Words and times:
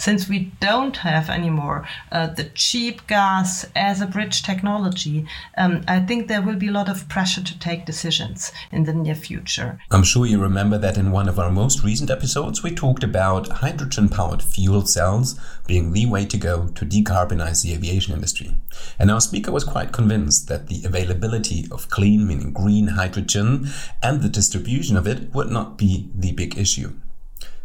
since 0.00 0.30
we 0.30 0.50
don't 0.60 0.96
have 0.96 1.28
anymore 1.28 1.86
uh, 2.10 2.26
the 2.28 2.44
cheap 2.54 3.06
gas 3.06 3.66
as 3.76 4.00
a 4.00 4.06
bridge 4.06 4.42
technology, 4.42 5.26
um, 5.58 5.84
I 5.86 6.00
think 6.00 6.26
there 6.26 6.40
will 6.40 6.56
be 6.56 6.68
a 6.68 6.72
lot 6.72 6.88
of 6.88 7.06
pressure 7.10 7.42
to 7.44 7.58
take 7.58 7.84
decisions 7.84 8.50
in 8.72 8.84
the 8.84 8.94
near 8.94 9.14
future. 9.14 9.78
I'm 9.90 10.02
sure 10.02 10.24
you 10.24 10.40
remember 10.40 10.78
that 10.78 10.96
in 10.96 11.12
one 11.12 11.28
of 11.28 11.38
our 11.38 11.50
most 11.50 11.84
recent 11.84 12.10
episodes, 12.10 12.62
we 12.62 12.74
talked 12.74 13.04
about 13.04 13.48
hydrogen 13.48 14.08
powered 14.08 14.42
fuel 14.42 14.86
cells 14.86 15.38
being 15.66 15.92
the 15.92 16.06
way 16.06 16.24
to 16.24 16.38
go 16.38 16.68
to 16.68 16.86
decarbonize 16.86 17.62
the 17.62 17.74
aviation 17.74 18.14
industry. 18.14 18.56
And 18.98 19.10
our 19.10 19.20
speaker 19.20 19.52
was 19.52 19.64
quite 19.64 19.92
convinced 19.92 20.48
that 20.48 20.68
the 20.68 20.82
availability 20.82 21.68
of 21.70 21.90
clean, 21.90 22.26
meaning 22.26 22.54
green 22.54 22.88
hydrogen, 22.88 23.68
and 24.02 24.22
the 24.22 24.30
distribution 24.30 24.96
of 24.96 25.06
it 25.06 25.34
would 25.34 25.50
not 25.50 25.76
be 25.76 26.08
the 26.14 26.32
big 26.32 26.56
issue. 26.56 26.94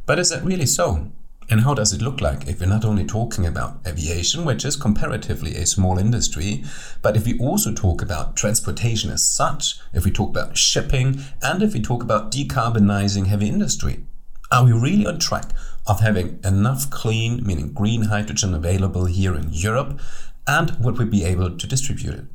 But 0.05 0.19
is 0.19 0.31
that 0.31 0.43
really 0.43 0.65
so? 0.65 1.11
And 1.47 1.61
how 1.61 1.75
does 1.75 1.93
it 1.93 2.01
look 2.01 2.21
like 2.21 2.47
if 2.47 2.59
we're 2.59 2.65
not 2.65 2.85
only 2.85 3.05
talking 3.05 3.45
about 3.45 3.77
aviation, 3.85 4.45
which 4.45 4.65
is 4.65 4.75
comparatively 4.75 5.55
a 5.55 5.67
small 5.67 5.99
industry, 5.99 6.63
but 7.03 7.15
if 7.15 7.25
we 7.25 7.37
also 7.37 7.71
talk 7.71 8.01
about 8.01 8.35
transportation 8.35 9.11
as 9.11 9.23
such, 9.23 9.79
if 9.93 10.05
we 10.05 10.11
talk 10.11 10.29
about 10.29 10.57
shipping, 10.57 11.21
and 11.43 11.61
if 11.61 11.73
we 11.73 11.81
talk 11.81 12.01
about 12.01 12.31
decarbonizing 12.31 13.27
heavy 13.27 13.47
industry? 13.47 14.05
Are 14.51 14.65
we 14.65 14.71
really 14.71 15.05
on 15.05 15.19
track 15.19 15.51
of 15.85 15.99
having 15.99 16.39
enough 16.43 16.89
clean, 16.89 17.45
meaning 17.45 17.73
green 17.73 18.03
hydrogen 18.03 18.55
available 18.55 19.05
here 19.05 19.35
in 19.35 19.49
Europe? 19.51 19.99
And 20.47 20.77
would 20.79 20.97
we 20.97 21.05
be 21.05 21.25
able 21.25 21.57
to 21.57 21.67
distribute 21.67 22.15
it? 22.15 22.25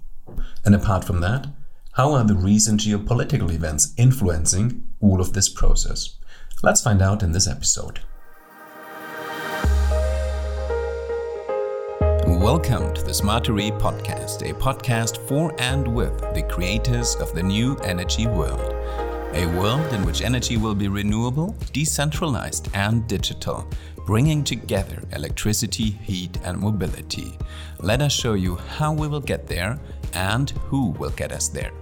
And 0.65 0.75
apart 0.75 1.05
from 1.05 1.20
that, 1.20 1.48
how 1.92 2.12
are 2.12 2.25
the 2.25 2.37
recent 2.37 2.81
geopolitical 2.81 3.53
events 3.53 3.92
influencing 3.97 4.84
all 5.01 5.20
of 5.20 5.33
this 5.33 5.48
process? 5.48 6.17
Let's 6.62 6.83
find 6.83 7.03
out 7.03 7.23
in 7.23 7.33
this 7.33 7.48
episode. 7.48 8.01
Welcome 12.41 12.95
to 12.95 13.03
the 13.03 13.11
Smartery 13.11 13.71
podcast, 13.79 14.48
a 14.48 14.55
podcast 14.55 15.19
for 15.28 15.55
and 15.59 15.87
with 15.87 16.19
the 16.33 16.42
creators 16.45 17.14
of 17.17 17.34
the 17.34 17.42
new 17.42 17.77
energy 17.84 18.27
world. 18.27 18.73
A 19.34 19.45
world 19.59 19.92
in 19.92 20.06
which 20.06 20.23
energy 20.23 20.56
will 20.56 20.75
be 20.75 20.89
renewable, 20.89 21.55
decentralized, 21.75 22.70
and 22.73 23.06
digital, 23.06 23.69
bringing 24.06 24.42
together 24.42 25.03
electricity, 25.12 25.91
heat, 25.91 26.39
and 26.42 26.59
mobility. 26.59 27.37
Let 27.79 28.01
us 28.01 28.14
show 28.14 28.33
you 28.33 28.57
how 28.57 28.95
we 28.95 29.07
will 29.07 29.20
get 29.20 29.47
there 29.47 29.79
and 30.14 30.48
who 30.48 30.92
will 30.92 31.11
get 31.11 31.33
us 31.33 31.48
there. 31.48 31.73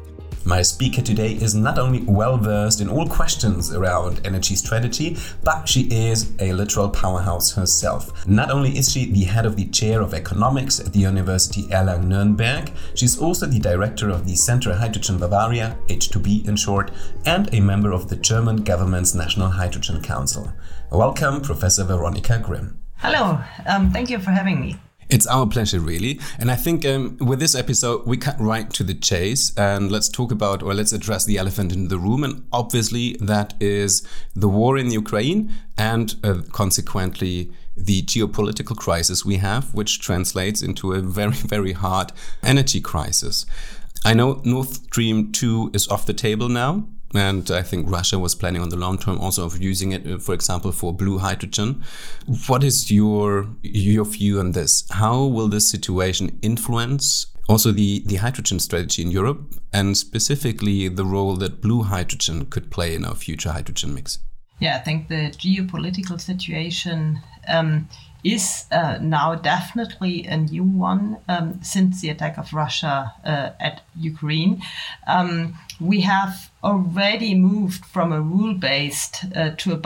My 0.48 0.62
speaker 0.62 1.02
today 1.02 1.32
is 1.32 1.54
not 1.54 1.78
only 1.78 2.00
well 2.04 2.38
versed 2.38 2.80
in 2.80 2.88
all 2.88 3.06
questions 3.06 3.70
around 3.70 4.22
energy 4.24 4.56
strategy, 4.56 5.18
but 5.44 5.68
she 5.68 5.82
is 5.91 6.32
a 6.38 6.54
literal 6.54 6.88
powerhouse 6.88 7.52
herself. 7.52 8.27
Not 8.27 8.50
only 8.50 8.70
is 8.78 8.91
she 8.91 9.12
the 9.12 9.24
head 9.24 9.44
of 9.44 9.56
the 9.56 9.66
chair 9.66 10.00
of 10.00 10.14
economics 10.14 10.80
at 10.80 10.94
the 10.94 11.00
University 11.00 11.64
Erlangen-Nuremberg, 11.64 12.72
she's 12.94 13.19
also 13.19 13.44
the 13.44 13.58
director 13.58 14.08
of 14.08 14.26
the 14.26 14.36
Center 14.36 14.74
Hydrogen 14.74 15.19
Bavaria, 15.19 15.76
H2B 15.88 16.48
in 16.48 16.56
short, 16.56 16.92
and 17.26 17.52
a 17.52 17.60
member 17.60 17.92
of 17.92 18.08
the 18.08 18.16
German 18.16 18.64
government's 18.64 19.14
National 19.14 19.50
Hydrogen 19.50 20.00
Council. 20.00 20.50
Welcome, 20.91 21.42
Professor 21.42 21.84
Veronika 21.84 22.38
Grimm. 22.38 22.80
Hello, 22.96 23.38
um, 23.66 23.91
thank 23.91 24.08
you 24.08 24.19
for 24.19 24.30
having 24.30 24.62
me. 24.62 24.78
It's 25.10 25.26
our 25.26 25.46
pleasure, 25.46 25.80
really. 25.80 26.20
And 26.38 26.50
I 26.50 26.56
think 26.56 26.84
um, 26.84 27.16
with 27.18 27.40
this 27.40 27.54
episode, 27.54 28.06
we 28.06 28.18
cut 28.18 28.38
right 28.38 28.68
to 28.74 28.84
the 28.84 28.94
chase 28.94 29.56
and 29.56 29.90
let's 29.90 30.08
talk 30.08 30.30
about 30.30 30.62
or 30.62 30.74
let's 30.74 30.92
address 30.92 31.24
the 31.24 31.38
elephant 31.38 31.72
in 31.72 31.88
the 31.88 31.98
room. 31.98 32.24
And 32.24 32.46
obviously, 32.52 33.16
that 33.20 33.54
is 33.58 34.06
the 34.34 34.48
war 34.48 34.76
in 34.76 34.90
Ukraine 34.90 35.50
and 35.78 36.14
uh, 36.22 36.42
consequently 36.52 37.50
the 37.74 38.02
geopolitical 38.02 38.76
crisis 38.76 39.24
we 39.24 39.36
have, 39.36 39.72
which 39.72 39.98
translates 40.00 40.60
into 40.60 40.92
a 40.92 41.00
very, 41.00 41.32
very 41.54 41.72
hard 41.72 42.12
energy 42.42 42.80
crisis. 42.80 43.46
I 44.04 44.12
know 44.14 44.42
North 44.44 44.84
Stream 44.84 45.32
2 45.32 45.70
is 45.72 45.88
off 45.88 46.04
the 46.06 46.12
table 46.12 46.48
now. 46.48 46.86
And 47.14 47.50
I 47.50 47.62
think 47.62 47.91
Russia 47.91 48.19
was 48.19 48.34
planning 48.34 48.60
on 48.60 48.69
the 48.69 48.76
long 48.76 48.98
term 48.98 49.19
also 49.19 49.46
of 49.46 49.62
using 49.62 49.92
it, 49.92 50.06
uh, 50.06 50.19
for 50.19 50.34
example, 50.34 50.72
for 50.72 50.92
blue 50.92 51.19
hydrogen. 51.19 51.82
What 52.46 52.62
is 52.62 52.91
your 52.91 53.46
your 53.62 54.04
view 54.04 54.41
on 54.41 54.52
this? 54.52 54.84
How 54.91 55.24
will 55.24 55.48
this 55.48 55.70
situation 55.70 56.38
influence 56.42 57.26
also 57.48 57.72
the, 57.72 58.02
the 58.04 58.16
hydrogen 58.16 58.60
strategy 58.60 59.02
in 59.02 59.10
Europe 59.10 59.54
and 59.72 59.97
specifically 59.97 60.88
the 60.88 61.04
role 61.04 61.34
that 61.36 61.62
blue 61.62 61.82
hydrogen 61.82 62.44
could 62.47 62.70
play 62.70 62.94
in 62.94 63.04
our 63.04 63.14
future 63.14 63.52
hydrogen 63.52 63.94
mix? 63.94 64.18
Yeah, 64.60 64.76
I 64.76 64.80
think 64.80 65.08
the 65.08 65.32
geopolitical 65.38 66.20
situation 66.20 67.20
um, 67.47 67.88
is 68.24 68.66
uh, 68.72 68.98
now 69.00 69.34
definitely 69.34 70.24
a 70.26 70.36
new 70.36 70.64
one 70.64 71.18
um, 71.28 71.60
since 71.62 72.00
the 72.00 72.08
attack 72.10 72.36
of 72.38 72.52
Russia 72.52 73.12
uh, 73.24 73.50
at 73.60 73.82
Ukraine. 73.96 74.62
Um, 75.06 75.54
we 75.80 76.00
have 76.00 76.50
already 76.64 77.34
moved 77.34 77.84
from 77.84 78.12
a 78.12 78.20
rule 78.20 78.54
based 78.54 79.24
uh, 79.36 79.50
to 79.58 79.72
a 79.72 79.76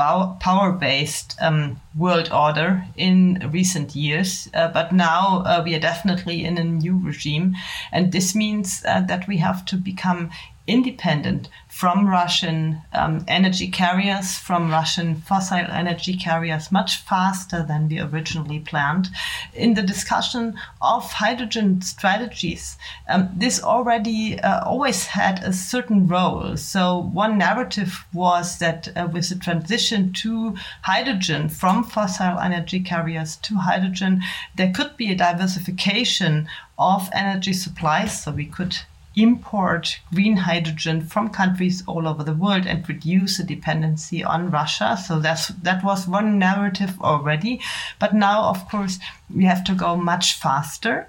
power 0.40 0.72
based 0.72 1.36
um, 1.42 1.78
world 1.94 2.30
order 2.32 2.84
in 2.96 3.50
recent 3.52 3.94
years, 3.94 4.48
uh, 4.54 4.68
but 4.68 4.92
now 4.92 5.42
uh, 5.44 5.62
we 5.62 5.74
are 5.74 5.80
definitely 5.80 6.44
in 6.44 6.56
a 6.56 6.64
new 6.64 6.98
regime. 6.98 7.54
And 7.92 8.10
this 8.10 8.34
means 8.34 8.82
uh, 8.88 9.02
that 9.02 9.28
we 9.28 9.36
have 9.38 9.66
to 9.66 9.76
become 9.76 10.30
independent 10.66 11.48
from 11.68 12.06
Russian 12.06 12.80
um, 12.92 13.24
energy 13.26 13.68
carriers, 13.68 14.36
from 14.36 14.70
Russian 14.70 15.16
fossil 15.16 15.58
energy 15.58 16.14
carriers, 16.16 16.70
much 16.70 16.98
faster 16.98 17.64
than 17.66 17.88
we 17.88 17.98
originally 17.98 18.60
planned. 18.60 19.08
In 19.54 19.74
the 19.74 19.82
discussion 19.82 20.54
of 20.80 21.12
hydrogen 21.12 21.80
strategies, 21.80 22.76
um, 23.08 23.30
this 23.34 23.62
already 23.62 24.38
uh, 24.40 24.64
always 24.64 25.06
had 25.06 25.42
a 25.42 25.52
certain 25.52 26.06
role. 26.06 26.56
So, 26.56 27.10
one 27.12 27.38
narrative 27.38 28.04
was 28.12 28.58
that 28.58 28.88
uh, 28.94 29.08
with 29.12 29.30
the 29.30 29.36
transition 29.36 30.12
to 30.14 30.54
hydrogen 30.82 31.48
from 31.48 31.82
fossil 31.82 32.38
energy 32.38 32.80
carriers 32.80 33.36
to 33.38 33.56
hydrogen, 33.56 34.22
there 34.56 34.72
could 34.72 34.96
be 34.96 35.10
a 35.10 35.16
diversification 35.16 36.48
of 36.78 37.08
energy 37.12 37.52
supplies. 37.52 38.22
So, 38.22 38.30
we 38.30 38.46
could 38.46 38.76
import 39.14 40.00
green 40.12 40.36
hydrogen 40.36 41.02
from 41.02 41.28
countries 41.28 41.82
all 41.86 42.08
over 42.08 42.24
the 42.24 42.34
world 42.34 42.66
and 42.66 42.88
reduce 42.88 43.38
the 43.38 43.44
dependency 43.44 44.24
on 44.24 44.50
Russia. 44.50 44.96
So 44.96 45.18
that's 45.18 45.48
that 45.48 45.84
was 45.84 46.08
one 46.08 46.38
narrative 46.38 47.00
already. 47.00 47.60
But 47.98 48.14
now, 48.14 48.44
of 48.44 48.68
course, 48.68 48.98
we 49.34 49.44
have 49.44 49.64
to 49.64 49.74
go 49.74 49.96
much 49.96 50.38
faster. 50.38 51.08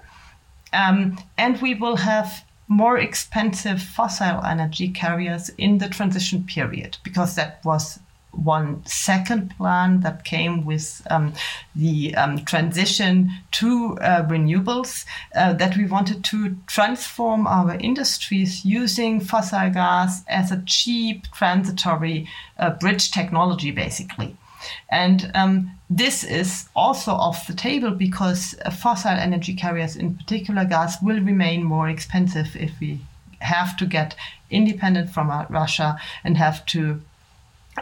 Um, 0.72 1.18
and 1.38 1.62
we 1.62 1.74
will 1.74 1.96
have 1.96 2.44
more 2.66 2.98
expensive 2.98 3.80
fossil 3.80 4.42
energy 4.44 4.88
carriers 4.88 5.50
in 5.50 5.78
the 5.78 5.88
transition 5.88 6.44
period 6.44 6.96
because 7.04 7.36
that 7.36 7.64
was 7.64 8.00
one 8.36 8.84
second 8.84 9.54
plan 9.56 10.00
that 10.00 10.24
came 10.24 10.64
with 10.64 11.06
um, 11.10 11.32
the 11.74 12.14
um, 12.16 12.44
transition 12.44 13.30
to 13.52 13.96
uh, 14.00 14.22
renewables 14.24 15.04
uh, 15.34 15.52
that 15.54 15.76
we 15.76 15.86
wanted 15.86 16.24
to 16.24 16.56
transform 16.66 17.46
our 17.46 17.74
industries 17.76 18.64
using 18.64 19.20
fossil 19.20 19.70
gas 19.70 20.22
as 20.28 20.50
a 20.50 20.62
cheap 20.66 21.26
transitory 21.32 22.28
uh, 22.58 22.70
bridge 22.70 23.10
technology 23.10 23.70
basically. 23.70 24.36
And 24.90 25.30
um, 25.34 25.78
this 25.90 26.24
is 26.24 26.68
also 26.74 27.12
off 27.12 27.46
the 27.46 27.54
table 27.54 27.90
because 27.90 28.54
uh, 28.64 28.70
fossil 28.70 29.10
energy 29.10 29.54
carriers 29.54 29.96
in 29.96 30.16
particular 30.16 30.64
gas 30.64 31.02
will 31.02 31.20
remain 31.20 31.62
more 31.62 31.88
expensive 31.88 32.56
if 32.56 32.72
we 32.80 33.00
have 33.40 33.76
to 33.76 33.86
get 33.86 34.16
independent 34.50 35.10
from 35.10 35.30
uh, 35.30 35.44
russia 35.50 35.98
and 36.24 36.36
have 36.36 36.64
to 36.64 37.02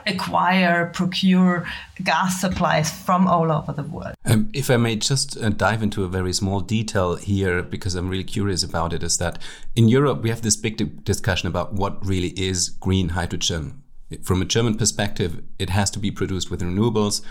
acquire, 0.07 0.91
procure 0.95 1.67
gas 2.03 2.41
supplies 2.41 2.91
from 2.91 3.27
all 3.27 3.53
over 3.53 3.73
the 3.73 3.83
world. 3.83 4.15
Um, 4.25 4.49
if 4.53 4.71
I 4.71 4.77
may 4.77 4.97
just 4.97 5.37
uh, 5.37 5.51
dive 5.51 5.83
into 5.83 6.05
a 6.05 6.09
very 6.09 6.33
small 6.33 6.61
detail 6.61 7.17
here, 7.17 7.63
because 7.63 7.95
I'm 7.95 8.09
really 8.09 8.25
curious 8.25 8.63
about 8.63 8.93
it, 8.93 9.03
is 9.03 9.19
that 9.19 9.39
in 9.77 9.89
Europe 9.89 10.23
we 10.23 10.31
have 10.31 10.43
this 10.43 10.57
big 10.57 11.05
discussion 11.05 11.49
about 11.49 11.75
what 11.75 12.05
really 12.05 12.31
is 12.31 12.69
green 12.69 13.11
hydrogen. 13.11 13.83
From 14.23 14.43
a 14.43 14.45
German 14.45 14.77
perspective, 14.77 15.43
it 15.59 15.71
has 15.71 15.91
to 15.93 15.99
be 15.99 16.11
produced 16.11 16.51
with 16.51 16.61
renewables. 16.61 17.23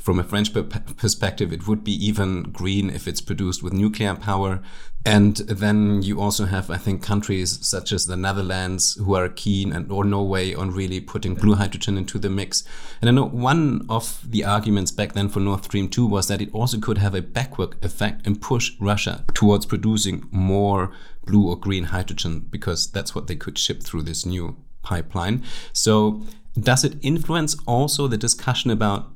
From 0.00 0.18
a 0.18 0.24
French 0.24 0.52
perspective, 0.54 1.52
it 1.52 1.68
would 1.68 1.84
be 1.84 1.92
even 1.92 2.44
green 2.44 2.88
if 2.88 3.06
it's 3.06 3.20
produced 3.20 3.62
with 3.62 3.74
nuclear 3.74 4.14
power. 4.14 4.62
And 5.04 5.36
then 5.36 6.02
you 6.02 6.20
also 6.20 6.46
have, 6.46 6.70
I 6.70 6.78
think, 6.78 7.02
countries 7.02 7.58
such 7.66 7.92
as 7.92 8.06
the 8.06 8.16
Netherlands 8.16 8.94
who 8.94 9.14
are 9.14 9.28
keen 9.28 9.72
and 9.72 9.92
or 9.92 10.04
Norway 10.04 10.54
on 10.54 10.70
really 10.70 11.00
putting 11.00 11.34
blue 11.34 11.54
hydrogen 11.54 11.98
into 11.98 12.18
the 12.18 12.30
mix. 12.30 12.64
And 13.00 13.10
I 13.10 13.12
know 13.12 13.26
one 13.26 13.84
of 13.90 14.20
the 14.28 14.44
arguments 14.44 14.90
back 14.90 15.12
then 15.12 15.28
for 15.28 15.40
Nord 15.40 15.64
Stream 15.64 15.88
2 15.88 16.06
was 16.06 16.28
that 16.28 16.40
it 16.40 16.52
also 16.54 16.78
could 16.78 16.98
have 16.98 17.14
a 17.14 17.22
backward 17.22 17.76
effect 17.84 18.26
and 18.26 18.40
push 18.40 18.72
Russia 18.80 19.24
towards 19.34 19.66
producing 19.66 20.26
more 20.30 20.92
blue 21.26 21.48
or 21.48 21.56
green 21.56 21.84
hydrogen 21.84 22.46
because 22.50 22.90
that's 22.90 23.14
what 23.14 23.26
they 23.26 23.36
could 23.36 23.58
ship 23.58 23.82
through 23.82 24.02
this 24.02 24.24
new 24.24 24.56
pipeline. 24.82 25.44
So 25.74 26.24
does 26.58 26.84
it 26.84 26.96
influence 27.02 27.56
also 27.66 28.06
the 28.06 28.16
discussion 28.16 28.70
about 28.70 29.12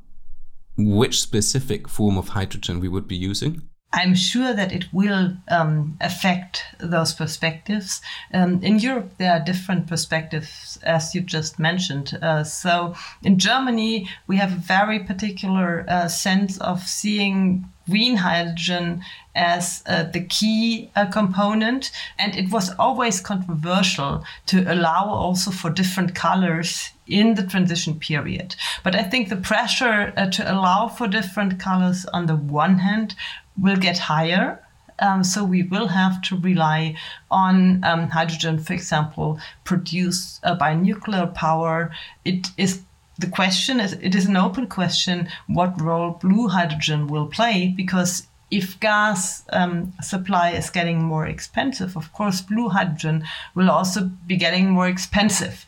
which 0.77 1.21
specific 1.21 1.87
form 1.87 2.17
of 2.17 2.29
hydrogen 2.29 2.79
we 2.79 2.87
would 2.87 3.07
be 3.07 3.15
using? 3.15 3.61
I'm 3.95 4.13
sure 4.13 4.53
that 4.53 4.73
it 4.73 4.91
will 4.91 5.37
um, 5.47 5.97
affect 6.01 6.65
those 6.79 7.13
perspectives. 7.13 8.01
Um, 8.33 8.61
in 8.61 8.77
Europe, 8.79 9.13
there 9.17 9.31
are 9.31 9.39
different 9.39 9.87
perspectives, 9.87 10.77
as 10.83 11.15
you 11.15 11.21
just 11.21 11.59
mentioned. 11.59 12.19
Uh, 12.21 12.43
so 12.43 12.93
in 13.23 13.39
Germany, 13.39 14.09
we 14.27 14.35
have 14.35 14.51
a 14.51 14.57
very 14.57 14.99
particular 14.99 15.85
uh, 15.87 16.09
sense 16.09 16.57
of 16.57 16.81
seeing 16.81 17.69
green 17.89 18.17
hydrogen 18.17 19.01
as 19.33 19.81
uh, 19.85 20.03
the 20.03 20.25
key 20.25 20.91
uh, 20.97 21.05
component. 21.05 21.91
And 22.19 22.35
it 22.35 22.51
was 22.51 22.75
always 22.77 23.21
controversial 23.21 24.25
to 24.47 24.73
allow 24.73 25.05
also 25.05 25.51
for 25.51 25.69
different 25.69 26.15
colors 26.15 26.89
in 27.07 27.35
the 27.35 27.45
transition 27.45 27.99
period. 27.99 28.55
But 28.83 28.95
I 28.95 29.03
think 29.03 29.29
the 29.29 29.37
pressure 29.37 30.11
uh, 30.17 30.29
to 30.31 30.51
allow 30.51 30.87
for 30.87 31.07
different 31.07 31.59
colors 31.59 32.05
on 32.05 32.25
the 32.25 32.35
one 32.35 32.79
hand 32.79 33.15
will 33.57 33.77
get 33.77 33.97
higher. 33.97 34.61
Um, 34.99 35.23
so 35.23 35.43
we 35.43 35.63
will 35.63 35.87
have 35.87 36.21
to 36.23 36.37
rely 36.37 36.95
on 37.29 37.83
um, 37.83 38.09
hydrogen, 38.09 38.59
for 38.59 38.73
example, 38.73 39.39
produced 39.65 40.39
uh, 40.43 40.55
by 40.55 40.73
nuclear 40.73 41.27
power. 41.27 41.91
It 42.23 42.47
is 42.57 42.81
the 43.17 43.27
question 43.27 43.79
is 43.79 43.93
it 43.93 44.13
is 44.13 44.25
an 44.25 44.35
open 44.35 44.67
question 44.67 45.29
what 45.47 45.79
role 45.79 46.11
blue 46.11 46.49
hydrogen 46.49 47.07
will 47.07 47.27
play 47.27 47.73
because 47.75 48.27
if 48.51 48.79
gas 48.79 49.43
um, 49.51 49.93
supply 50.01 50.51
is 50.51 50.69
getting 50.69 51.03
more 51.03 51.25
expensive, 51.25 51.97
of 51.97 52.13
course, 52.13 52.41
blue 52.41 52.69
hydrogen 52.69 53.23
will 53.55 53.71
also 53.71 54.11
be 54.27 54.37
getting 54.37 54.69
more 54.69 54.87
expensive. 54.87 55.65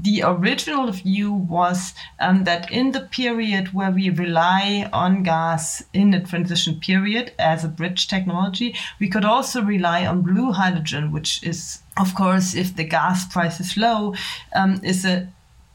The 0.00 0.22
original 0.24 0.90
view 0.90 1.32
was 1.32 1.94
um, 2.18 2.44
that 2.44 2.70
in 2.70 2.92
the 2.92 3.00
period 3.00 3.72
where 3.72 3.90
we 3.90 4.10
rely 4.10 4.88
on 4.92 5.22
gas 5.22 5.82
in 5.92 6.10
the 6.10 6.20
transition 6.20 6.80
period 6.80 7.32
as 7.38 7.64
a 7.64 7.68
bridge 7.68 8.08
technology, 8.08 8.74
we 8.98 9.08
could 9.08 9.24
also 9.24 9.62
rely 9.62 10.04
on 10.04 10.22
blue 10.22 10.52
hydrogen, 10.52 11.12
which 11.12 11.42
is, 11.44 11.80
of 11.96 12.14
course, 12.14 12.54
if 12.54 12.74
the 12.74 12.84
gas 12.84 13.32
price 13.32 13.60
is 13.60 13.76
low, 13.76 14.14
um, 14.54 14.80
is 14.82 15.04
a 15.04 15.28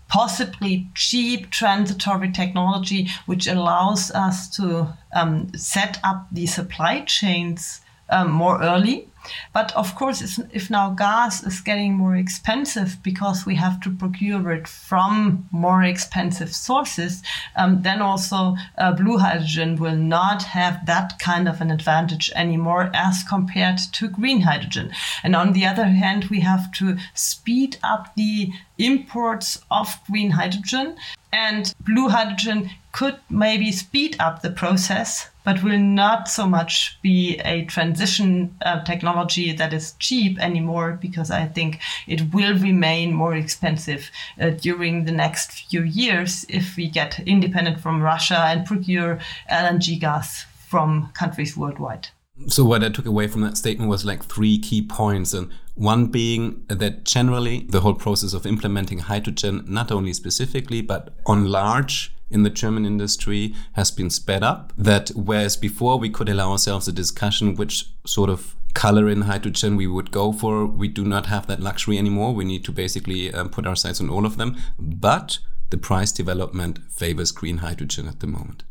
possibly 0.10 0.88
cheap 0.95 1.50
transitory 1.50 2.31
technology 2.31 3.10
which 3.25 3.48
allows 3.48 4.10
us 4.12 4.50
to 4.56 4.88
um, 5.13 5.51
set 5.56 6.00
up 6.04 6.28
the 6.31 6.45
supply 6.45 7.01
chains 7.01 7.81
um, 8.10 8.31
more 8.31 8.62
early 8.62 9.07
but 9.53 9.75
of 9.75 9.95
course, 9.95 10.39
if 10.51 10.69
now 10.69 10.91
gas 10.91 11.44
is 11.44 11.62
getting 11.62 11.94
more 11.94 12.15
expensive 12.15 12.97
because 13.03 13.45
we 13.45 13.56
have 13.56 13.79
to 13.81 13.91
procure 13.91 14.51
it 14.51 14.68
from 14.68 15.47
more 15.51 15.83
expensive 15.83 16.53
sources, 16.53 17.24
um, 17.56 17.81
then 17.81 18.01
also 18.01 18.56
uh, 18.77 18.91
blue 18.91 19.18
hydrogen 19.18 19.75
will 19.75 19.95
not 19.95 20.44
have 20.44 20.85
that 20.85 21.19
kind 21.19 21.47
of 21.47 21.62
an 21.62 21.71
advantage 21.71 22.31
anymore 22.35 22.89
as 22.94 23.24
compared 23.24 23.79
to 23.94 24.07
green 24.07 24.41
hydrogen. 24.41 24.91
And 25.24 25.35
on 25.35 25.53
the 25.53 25.65
other 25.65 25.85
hand, 25.85 26.25
we 26.25 26.41
have 26.41 26.71
to 26.73 26.97
speed 27.13 27.77
up 27.83 28.15
the 28.15 28.51
imports 28.77 29.59
of 29.71 30.00
green 30.09 30.31
hydrogen. 30.31 30.95
And 31.31 31.73
blue 31.81 32.09
hydrogen 32.09 32.69
could 32.91 33.19
maybe 33.30 33.71
speed 33.71 34.15
up 34.19 34.41
the 34.41 34.50
process, 34.50 35.30
but 35.47 35.63
will 35.63 35.79
not 35.79 36.27
so 36.27 36.45
much 36.45 36.99
be 37.01 37.39
a 37.45 37.63
transition 37.67 38.53
uh, 38.65 38.83
technology 38.83 39.53
that 39.53 39.71
is 39.71 39.94
cheap 39.97 40.38
anymore 40.39 40.99
because 41.01 41.31
I 41.31 41.45
think 41.45 41.79
it 42.05 42.33
will 42.33 42.53
remain 42.55 43.13
more 43.13 43.33
expensive 43.33 44.11
uh, 44.41 44.49
during 44.49 45.05
the 45.05 45.13
next 45.13 45.51
few 45.69 45.83
years 45.83 46.45
if 46.49 46.75
we 46.75 46.89
get 46.89 47.21
independent 47.21 47.79
from 47.79 48.01
Russia 48.01 48.39
and 48.39 48.65
procure 48.65 49.19
LNG 49.49 50.01
gas 50.01 50.44
from 50.67 51.11
countries 51.13 51.55
worldwide. 51.55 52.09
So 52.47 52.65
what 52.65 52.83
I 52.83 52.89
took 52.89 53.05
away 53.05 53.29
from 53.29 53.39
that 53.44 53.55
statement 53.55 53.89
was 53.89 54.03
like 54.03 54.25
three 54.25 54.59
key 54.59 54.81
points 54.81 55.33
and 55.33 55.49
one 55.75 56.07
being 56.07 56.65
that 56.67 57.05
generally 57.05 57.67
the 57.69 57.79
whole 57.79 57.94
process 57.94 58.33
of 58.33 58.45
implementing 58.45 58.99
hydrogen 58.99 59.63
not 59.65 59.94
only 59.94 60.11
specifically 60.11 60.81
but 60.81 61.13
on 61.25 61.45
large 61.45 62.17
in 62.29 62.44
the 62.44 62.50
German 62.50 62.85
industry 62.85 63.53
has 63.74 63.91
been 63.91 64.09
sped 64.09 64.44
up 64.44 64.74
that 64.77 65.09
whereas 65.15 65.56
before 65.56 65.97
we 65.97 66.09
could 66.09 66.29
allow 66.29 66.51
ourselves 66.51 66.88
a 66.88 66.91
discussion 66.91 67.56
which 67.56 67.89
sort 68.06 68.29
of 68.29 68.56
color 68.74 69.09
in 69.09 69.21
hydrogen 69.21 69.75
we 69.75 69.88
would 69.88 70.12
go 70.12 70.31
for 70.31 70.65
we 70.65 70.88
do 70.88 71.03
not 71.03 71.25
have 71.25 71.47
that 71.47 71.59
luxury 71.59 71.97
anymore. 71.97 72.33
We 72.33 72.45
need 72.45 72.63
to 72.65 72.71
basically 72.71 73.33
um, 73.33 73.50
put 73.50 73.65
our 73.65 73.75
sights 73.75 74.01
on 74.01 74.09
all 74.09 74.25
of 74.25 74.38
them. 74.38 74.56
But 74.77 75.39
the 75.69 75.77
price 75.77 76.12
development 76.12 76.79
favors 76.91 77.31
green 77.31 77.57
hydrogen 77.57 78.07
at 78.07 78.19
the 78.19 78.27
moment 78.27 78.63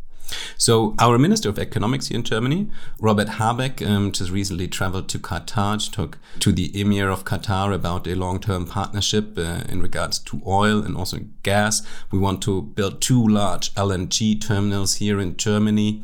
so 0.57 0.95
our 0.99 1.19
Minister 1.19 1.49
of 1.49 1.59
Economics 1.59 2.09
here 2.09 2.17
in 2.17 2.25
Germany, 2.25 2.71
Robert 3.01 3.29
Habeck, 3.29 3.87
um, 3.87 4.13
just 4.13 4.31
recently 4.31 4.69
traveled 4.69 5.09
to 5.11 5.19
Qatar 5.19 5.83
to 5.85 5.91
talk 5.91 6.19
to 6.41 6.53
the 6.53 6.71
Emir 6.79 7.09
of 7.09 7.25
Qatar 7.25 7.75
about 7.75 8.07
a 8.07 8.15
long-term 8.15 8.67
partnership 8.67 9.39
uh, 9.39 9.63
in 9.69 9.83
regards 9.83 10.19
to 10.21 10.43
oil 10.47 10.83
and 10.83 10.97
also 10.97 11.19
gas. 11.43 11.83
We 12.11 12.19
want 12.19 12.43
to 12.43 12.63
build 12.63 13.01
two 13.01 13.27
large 13.27 13.75
LNG 13.75 14.41
terminals 14.41 14.95
here 14.95 15.21
in 15.21 15.37
Germany. 15.37 16.03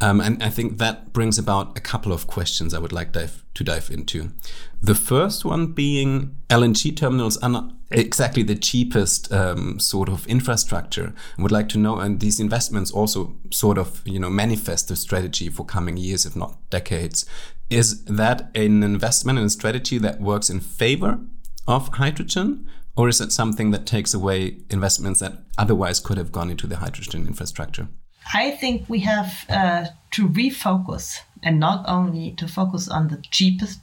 Um, 0.00 0.20
and 0.20 0.42
I 0.42 0.50
think 0.50 0.78
that 0.78 1.12
brings 1.12 1.38
about 1.38 1.76
a 1.76 1.80
couple 1.80 2.12
of 2.12 2.26
questions 2.26 2.72
I 2.72 2.78
would 2.78 2.92
like 2.92 3.12
dive, 3.12 3.44
to 3.54 3.64
dive 3.64 3.90
into. 3.90 4.30
The 4.80 4.94
first 4.94 5.44
one 5.44 5.72
being 5.72 6.36
LNG 6.48 6.96
terminals 6.96 7.36
are 7.38 7.48
not 7.48 7.72
exactly 7.90 8.42
the 8.42 8.54
cheapest 8.54 9.32
um, 9.32 9.78
sort 9.78 10.08
of 10.08 10.26
infrastructure. 10.26 11.14
Would 11.38 11.52
like 11.52 11.68
to 11.70 11.78
know, 11.78 11.98
and 11.98 12.20
these 12.20 12.40
investments 12.40 12.90
also 12.90 13.36
sort 13.50 13.78
of 13.78 14.02
you 14.04 14.18
know 14.18 14.30
manifest 14.30 14.88
the 14.88 14.96
strategy 14.96 15.48
for 15.48 15.64
coming 15.64 15.96
years, 15.96 16.26
if 16.26 16.36
not 16.36 16.58
decades. 16.70 17.26
Is 17.70 18.04
that 18.04 18.50
an 18.54 18.82
investment 18.82 19.38
and 19.38 19.46
a 19.46 19.50
strategy 19.50 19.98
that 19.98 20.20
works 20.20 20.48
in 20.48 20.60
favor 20.60 21.20
of 21.66 21.88
hydrogen? 21.88 22.66
Or 22.96 23.08
is 23.08 23.20
it 23.20 23.30
something 23.30 23.70
that 23.70 23.86
takes 23.86 24.12
away 24.12 24.58
investments 24.70 25.20
that 25.20 25.44
otherwise 25.56 26.00
could 26.00 26.18
have 26.18 26.32
gone 26.32 26.50
into 26.50 26.66
the 26.66 26.78
hydrogen 26.78 27.28
infrastructure? 27.28 27.86
I 28.34 28.50
think 28.50 28.88
we 28.88 29.00
have 29.00 29.44
uh, 29.48 29.86
to 30.12 30.28
refocus 30.28 31.18
and 31.42 31.60
not 31.60 31.84
only 31.86 32.32
to 32.32 32.48
focus 32.48 32.88
on 32.88 33.08
the 33.08 33.22
cheapest 33.30 33.80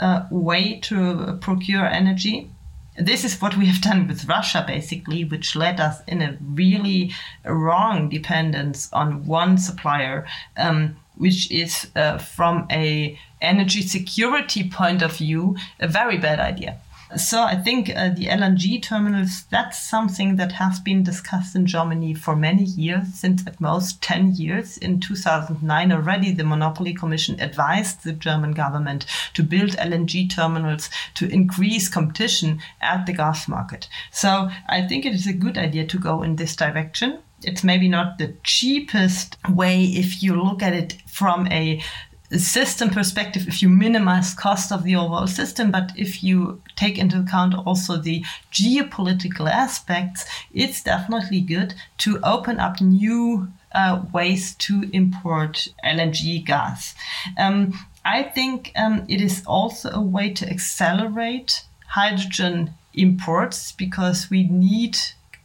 uh, 0.00 0.26
way 0.30 0.80
to 0.80 1.38
procure 1.40 1.86
energy. 1.86 2.50
This 2.98 3.24
is 3.24 3.40
what 3.40 3.56
we 3.56 3.66
have 3.66 3.82
done 3.82 4.08
with 4.08 4.28
Russia, 4.28 4.64
basically, 4.66 5.24
which 5.24 5.54
led 5.54 5.80
us 5.80 6.02
in 6.06 6.22
a 6.22 6.36
really 6.40 7.12
wrong 7.44 8.08
dependence 8.08 8.90
on 8.92 9.26
one 9.26 9.58
supplier, 9.58 10.26
um, 10.56 10.96
which 11.16 11.50
is, 11.50 11.88
uh, 11.94 12.18
from 12.18 12.66
a 12.70 13.18
energy 13.40 13.82
security 13.82 14.68
point 14.68 15.02
of 15.02 15.16
view, 15.16 15.56
a 15.78 15.88
very 15.88 16.16
bad 16.16 16.40
idea. 16.40 16.78
So 17.14 17.42
I 17.42 17.54
think 17.54 17.88
uh, 17.88 18.10
the 18.10 18.26
LNG 18.26 18.82
terminals, 18.82 19.44
that's 19.50 19.78
something 19.78 20.36
that 20.36 20.52
has 20.52 20.80
been 20.80 21.04
discussed 21.04 21.54
in 21.54 21.64
Germany 21.64 22.14
for 22.14 22.34
many 22.34 22.64
years, 22.64 23.14
since 23.14 23.46
at 23.46 23.60
most 23.60 24.02
10 24.02 24.34
years. 24.34 24.76
In 24.78 24.98
2009 24.98 25.92
already, 25.92 26.32
the 26.32 26.42
Monopoly 26.42 26.92
Commission 26.92 27.40
advised 27.40 28.02
the 28.02 28.12
German 28.12 28.52
government 28.52 29.06
to 29.34 29.44
build 29.44 29.70
LNG 29.76 30.28
terminals 30.28 30.90
to 31.14 31.28
increase 31.28 31.88
competition 31.88 32.60
at 32.80 33.06
the 33.06 33.12
gas 33.12 33.46
market. 33.46 33.88
So 34.10 34.50
I 34.68 34.82
think 34.82 35.06
it 35.06 35.14
is 35.14 35.28
a 35.28 35.32
good 35.32 35.56
idea 35.56 35.86
to 35.86 35.98
go 35.98 36.22
in 36.22 36.36
this 36.36 36.56
direction 36.56 37.18
it's 37.42 37.62
maybe 37.62 37.86
not 37.86 38.16
the 38.16 38.34
cheapest 38.42 39.36
way 39.50 39.84
if 39.84 40.22
you 40.22 40.34
look 40.34 40.62
at 40.62 40.72
it 40.72 40.96
from 41.06 41.46
a 41.48 41.82
system 42.30 42.90
perspective 42.90 43.46
if 43.46 43.62
you 43.62 43.68
minimize 43.68 44.34
cost 44.34 44.72
of 44.72 44.82
the 44.84 44.96
overall 44.96 45.26
system 45.26 45.70
but 45.70 45.92
if 45.96 46.22
you 46.22 46.60
take 46.74 46.98
into 46.98 47.20
account 47.20 47.54
also 47.54 47.96
the 47.96 48.24
geopolitical 48.52 49.48
aspects 49.48 50.24
it's 50.52 50.82
definitely 50.82 51.40
good 51.40 51.74
to 51.98 52.18
open 52.22 52.58
up 52.58 52.80
new 52.80 53.48
uh, 53.72 54.02
ways 54.12 54.54
to 54.56 54.88
import 54.92 55.68
lng 55.84 56.44
gas 56.44 56.94
um, 57.38 57.72
i 58.04 58.22
think 58.22 58.72
um, 58.76 59.04
it 59.08 59.20
is 59.20 59.42
also 59.46 59.90
a 59.90 60.00
way 60.00 60.30
to 60.30 60.48
accelerate 60.48 61.64
hydrogen 61.88 62.74
imports 62.94 63.72
because 63.72 64.30
we 64.30 64.44
need 64.44 64.96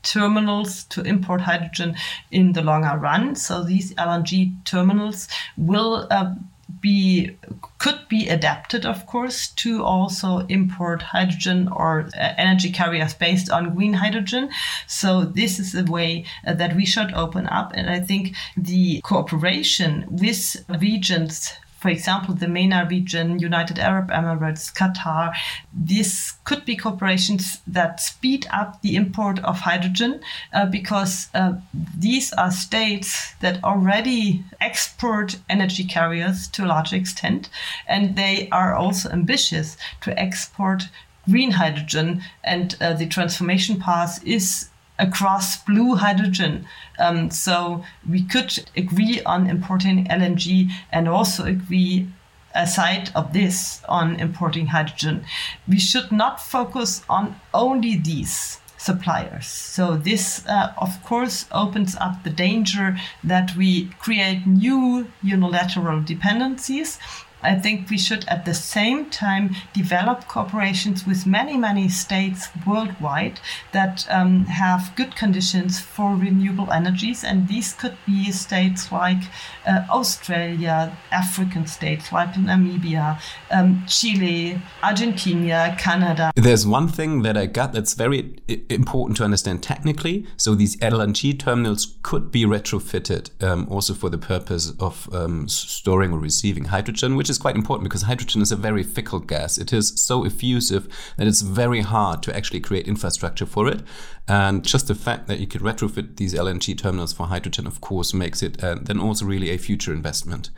terminals 0.03 0.83
to 0.85 1.01
import 1.01 1.41
hydrogen 1.41 1.95
in 2.31 2.53
the 2.53 2.61
longer 2.61 2.97
run. 2.97 3.35
So 3.35 3.63
these 3.63 3.93
LNG 3.95 4.63
terminals 4.65 5.27
will 5.57 6.07
uh, 6.09 6.33
be 6.81 7.37
could 7.77 7.99
be 8.09 8.27
adapted, 8.27 8.85
of 8.85 9.05
course, 9.05 9.49
to 9.49 9.83
also 9.83 10.39
import 10.47 11.01
hydrogen 11.01 11.67
or 11.69 12.09
uh, 12.15 12.33
energy 12.37 12.71
carriers 12.71 13.13
based 13.13 13.49
on 13.49 13.75
green 13.75 13.93
hydrogen. 13.93 14.49
So 14.87 15.23
this 15.23 15.59
is 15.59 15.75
a 15.75 15.83
way 15.83 16.25
uh, 16.45 16.53
that 16.53 16.75
we 16.75 16.85
should 16.85 17.13
open 17.13 17.47
up, 17.47 17.71
and 17.73 17.89
I 17.89 17.99
think 17.99 18.35
the 18.57 19.01
cooperation 19.01 20.05
with 20.09 20.63
regions 20.67 21.53
for 21.81 21.89
example, 21.89 22.35
the 22.35 22.47
MENA 22.47 22.87
region, 22.91 23.39
United 23.39 23.79
Arab 23.79 24.11
Emirates, 24.11 24.71
Qatar. 24.71 25.33
These 25.73 26.33
could 26.43 26.63
be 26.63 26.75
corporations 26.75 27.59
that 27.65 27.99
speed 27.99 28.45
up 28.51 28.81
the 28.83 28.95
import 28.95 29.39
of 29.39 29.61
hydrogen 29.61 30.21
uh, 30.53 30.67
because 30.67 31.29
uh, 31.33 31.53
these 31.97 32.31
are 32.33 32.51
states 32.51 33.33
that 33.41 33.63
already 33.63 34.43
export 34.61 35.39
energy 35.49 35.83
carriers 35.83 36.47
to 36.49 36.65
a 36.65 36.67
large 36.67 36.93
extent, 36.93 37.49
and 37.87 38.15
they 38.15 38.47
are 38.51 38.75
also 38.75 39.09
ambitious 39.09 39.75
to 40.01 40.17
export 40.19 40.83
green 41.29 41.51
hydrogen, 41.51 42.21
and 42.43 42.75
uh, 42.79 42.93
the 42.93 43.07
transformation 43.07 43.79
path 43.79 44.23
is 44.25 44.70
across 44.99 45.57
blue 45.63 45.95
hydrogen. 45.95 46.65
Um, 46.99 47.31
so 47.31 47.83
we 48.07 48.23
could 48.23 48.53
agree 48.77 49.21
on 49.23 49.49
importing 49.49 50.05
LNG 50.05 50.69
and 50.91 51.07
also 51.07 51.45
agree 51.45 52.07
aside 52.53 53.09
of 53.15 53.33
this 53.33 53.81
on 53.87 54.15
importing 54.19 54.67
hydrogen. 54.67 55.25
We 55.67 55.79
should 55.79 56.11
not 56.11 56.41
focus 56.41 57.03
on 57.09 57.39
only 57.53 57.95
these 57.95 58.59
suppliers. 58.77 59.45
So 59.45 59.95
this, 59.95 60.45
uh, 60.47 60.73
of 60.77 61.03
course, 61.03 61.45
opens 61.51 61.95
up 61.95 62.23
the 62.23 62.31
danger 62.31 62.97
that 63.23 63.55
we 63.55 63.85
create 63.99 64.47
new 64.47 65.07
unilateral 65.21 66.01
dependencies 66.01 66.97
I 67.43 67.55
think 67.55 67.89
we 67.89 67.97
should 67.97 68.25
at 68.27 68.45
the 68.45 68.53
same 68.53 69.09
time 69.09 69.55
develop 69.73 70.25
cooperations 70.25 71.07
with 71.07 71.25
many, 71.25 71.57
many 71.57 71.89
states 71.89 72.47
worldwide 72.65 73.39
that 73.71 74.05
um, 74.09 74.45
have 74.45 74.93
good 74.95 75.15
conditions 75.15 75.79
for 75.79 76.15
renewable 76.15 76.71
energies. 76.71 77.23
And 77.23 77.47
these 77.47 77.73
could 77.73 77.97
be 78.05 78.31
states 78.31 78.91
like 78.91 79.23
uh, 79.65 79.85
Australia, 79.89 80.97
African 81.11 81.65
states 81.67 82.11
like 82.11 82.33
Namibia, 82.33 83.19
um, 83.49 83.83
Chile, 83.87 84.61
Argentina, 84.83 85.75
Canada. 85.79 86.31
There's 86.35 86.67
one 86.67 86.87
thing 86.87 87.23
that 87.23 87.37
I 87.37 87.47
got 87.47 87.73
that's 87.73 87.93
very 87.93 88.37
important 88.69 89.17
to 89.17 89.23
understand 89.23 89.63
technically. 89.63 90.25
So 90.37 90.55
these 90.55 90.75
LNG 90.77 91.39
terminals 91.39 91.97
could 92.03 92.31
be 92.31 92.45
retrofitted 92.45 93.43
um, 93.43 93.67
also 93.69 93.93
for 93.93 94.09
the 94.09 94.17
purpose 94.17 94.73
of 94.79 95.13
um, 95.13 95.47
storing 95.47 96.13
or 96.13 96.19
receiving 96.19 96.65
hydrogen, 96.65 97.15
which 97.15 97.30
is 97.31 97.39
quite 97.39 97.55
important 97.55 97.89
because 97.89 98.03
hydrogen 98.03 98.41
is 98.41 98.51
a 98.51 98.55
very 98.55 98.83
fickle 98.83 99.19
gas. 99.19 99.57
It 99.57 99.73
is 99.73 99.93
so 99.99 100.23
effusive 100.23 100.87
that 101.17 101.27
it's 101.27 101.41
very 101.41 101.81
hard 101.81 102.21
to 102.23 102.35
actually 102.35 102.59
create 102.59 102.87
infrastructure 102.87 103.47
for 103.47 103.67
it. 103.67 103.81
And 104.27 104.63
just 104.63 104.87
the 104.87 104.95
fact 104.95 105.27
that 105.27 105.39
you 105.39 105.47
could 105.47 105.61
retrofit 105.61 106.17
these 106.17 106.33
LNG 106.33 106.77
terminals 106.77 107.11
for 107.11 107.27
hydrogen, 107.27 107.65
of 107.65 107.81
course, 107.81 108.13
makes 108.13 108.43
it 108.43 108.63
uh, 108.63 108.75
then 108.81 108.99
also 108.99 109.25
really 109.25 109.49
a 109.49 109.57
future 109.57 109.91
investment. 109.91 110.51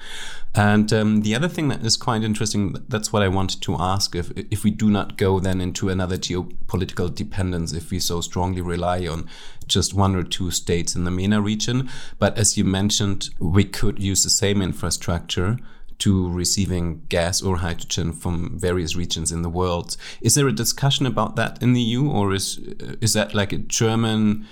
And 0.53 0.91
um, 0.93 1.21
the 1.21 1.33
other 1.33 1.47
thing 1.47 1.69
that 1.69 1.83
is 1.83 1.97
quite 1.97 2.23
interesting, 2.23 2.75
that's 2.87 3.11
what 3.11 3.23
I 3.23 3.29
wanted 3.29 3.61
to 3.63 3.75
ask 3.79 4.15
if, 4.15 4.31
if 4.51 4.63
we 4.63 4.69
do 4.69 4.89
not 4.89 5.17
go 5.17 5.39
then 5.39 5.61
into 5.61 5.89
another 5.89 6.17
geopolitical 6.17 7.13
dependence, 7.13 7.73
if 7.73 7.89
we 7.89 7.99
so 7.99 8.21
strongly 8.21 8.61
rely 8.61 9.07
on 9.07 9.27
just 9.67 9.93
one 9.93 10.15
or 10.15 10.23
two 10.23 10.51
states 10.51 10.95
in 10.95 11.05
the 11.05 11.11
MENA 11.11 11.41
region. 11.41 11.89
But 12.19 12.37
as 12.37 12.57
you 12.57 12.65
mentioned, 12.65 13.29
we 13.39 13.63
could 13.63 13.99
use 13.99 14.23
the 14.23 14.29
same 14.29 14.61
infrastructure 14.61 15.57
to 15.99 16.29
receiving 16.29 17.03
gas 17.09 17.41
or 17.41 17.57
hydrogen 17.57 18.13
from 18.13 18.57
various 18.59 18.95
regions 18.95 19.31
in 19.31 19.41
the 19.41 19.49
world. 19.49 19.97
Is 20.21 20.35
there 20.35 20.47
a 20.47 20.53
discussion 20.53 21.05
about 21.05 21.35
that 21.35 21.61
in 21.61 21.73
the 21.73 21.81
EU, 21.81 22.09
or 22.09 22.33
is 22.33 22.57
is 23.01 23.13
that 23.13 23.33
like 23.33 23.53
a 23.53 23.57
German? 23.57 24.45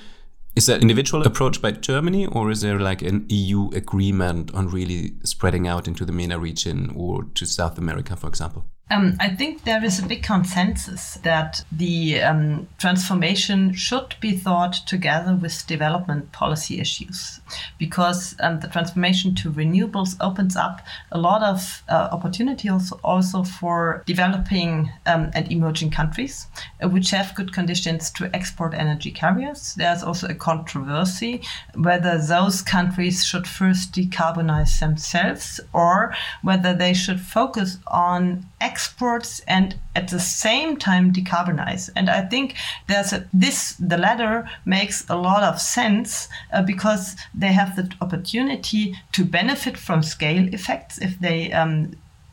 Is 0.53 0.65
that 0.65 0.81
individual 0.81 1.23
approach 1.25 1.61
by 1.61 1.71
Germany, 1.71 2.25
or 2.25 2.51
is 2.51 2.59
there 2.61 2.79
like 2.79 3.01
an 3.01 3.25
EU 3.29 3.69
agreement 3.69 4.53
on 4.53 4.67
really 4.67 5.13
spreading 5.23 5.65
out 5.65 5.87
into 5.87 6.03
the 6.03 6.11
MENA 6.11 6.39
region 6.39 6.91
or 6.95 7.23
to 7.35 7.45
South 7.45 7.77
America, 7.77 8.17
for 8.17 8.27
example? 8.27 8.65
Um, 8.91 9.15
I 9.21 9.29
think 9.29 9.63
there 9.63 9.83
is 9.85 9.99
a 9.99 10.05
big 10.05 10.21
consensus 10.21 11.13
that 11.23 11.63
the 11.71 12.21
um, 12.21 12.67
transformation 12.77 13.73
should 13.73 14.15
be 14.19 14.33
thought 14.33 14.73
together 14.85 15.33
with 15.33 15.65
development 15.65 16.33
policy 16.33 16.77
issues 16.81 17.39
because 17.79 18.35
um, 18.41 18.59
the 18.59 18.67
transformation 18.67 19.33
to 19.35 19.51
renewables 19.51 20.17
opens 20.19 20.57
up 20.57 20.81
a 21.13 21.17
lot 21.17 21.41
of 21.41 21.83
uh, 21.87 22.09
opportunity 22.11 22.67
also, 22.67 22.99
also 23.01 23.43
for 23.43 24.03
developing 24.05 24.91
um, 25.05 25.31
and 25.33 25.49
emerging 25.49 25.91
countries 25.91 26.47
uh, 26.83 26.89
which 26.89 27.11
have 27.11 27.33
good 27.33 27.53
conditions 27.53 28.11
to 28.11 28.29
export 28.35 28.73
energy 28.73 29.11
carriers. 29.11 29.73
There's 29.75 30.03
also 30.03 30.27
a 30.27 30.35
controversy 30.35 31.41
whether 31.75 32.17
those 32.17 32.61
countries 32.61 33.23
should 33.23 33.47
first 33.47 33.93
decarbonize 33.93 34.81
themselves 34.81 35.61
or 35.71 36.13
whether 36.41 36.73
they 36.73 36.93
should 36.93 37.21
focus 37.21 37.77
on 37.87 38.45
exports 38.61 39.41
and 39.47 39.75
at 39.95 40.07
the 40.07 40.19
same 40.19 40.77
time 40.77 41.11
decarbonize. 41.11 41.89
And 41.95 42.09
I 42.09 42.21
think 42.21 42.55
there's 42.87 43.11
a, 43.11 43.27
this, 43.33 43.73
the 43.73 43.97
latter 43.97 44.49
makes 44.65 45.09
a 45.09 45.15
lot 45.15 45.43
of 45.43 45.59
sense 45.59 46.29
uh, 46.53 46.61
because 46.61 47.15
they 47.33 47.51
have 47.51 47.75
the 47.75 47.91
opportunity 47.99 48.95
to 49.11 49.25
benefit 49.25 49.77
from 49.77 50.03
scale 50.03 50.53
effects 50.53 50.97
if 50.99 51.19
they 51.19 51.51
um, 51.51 51.91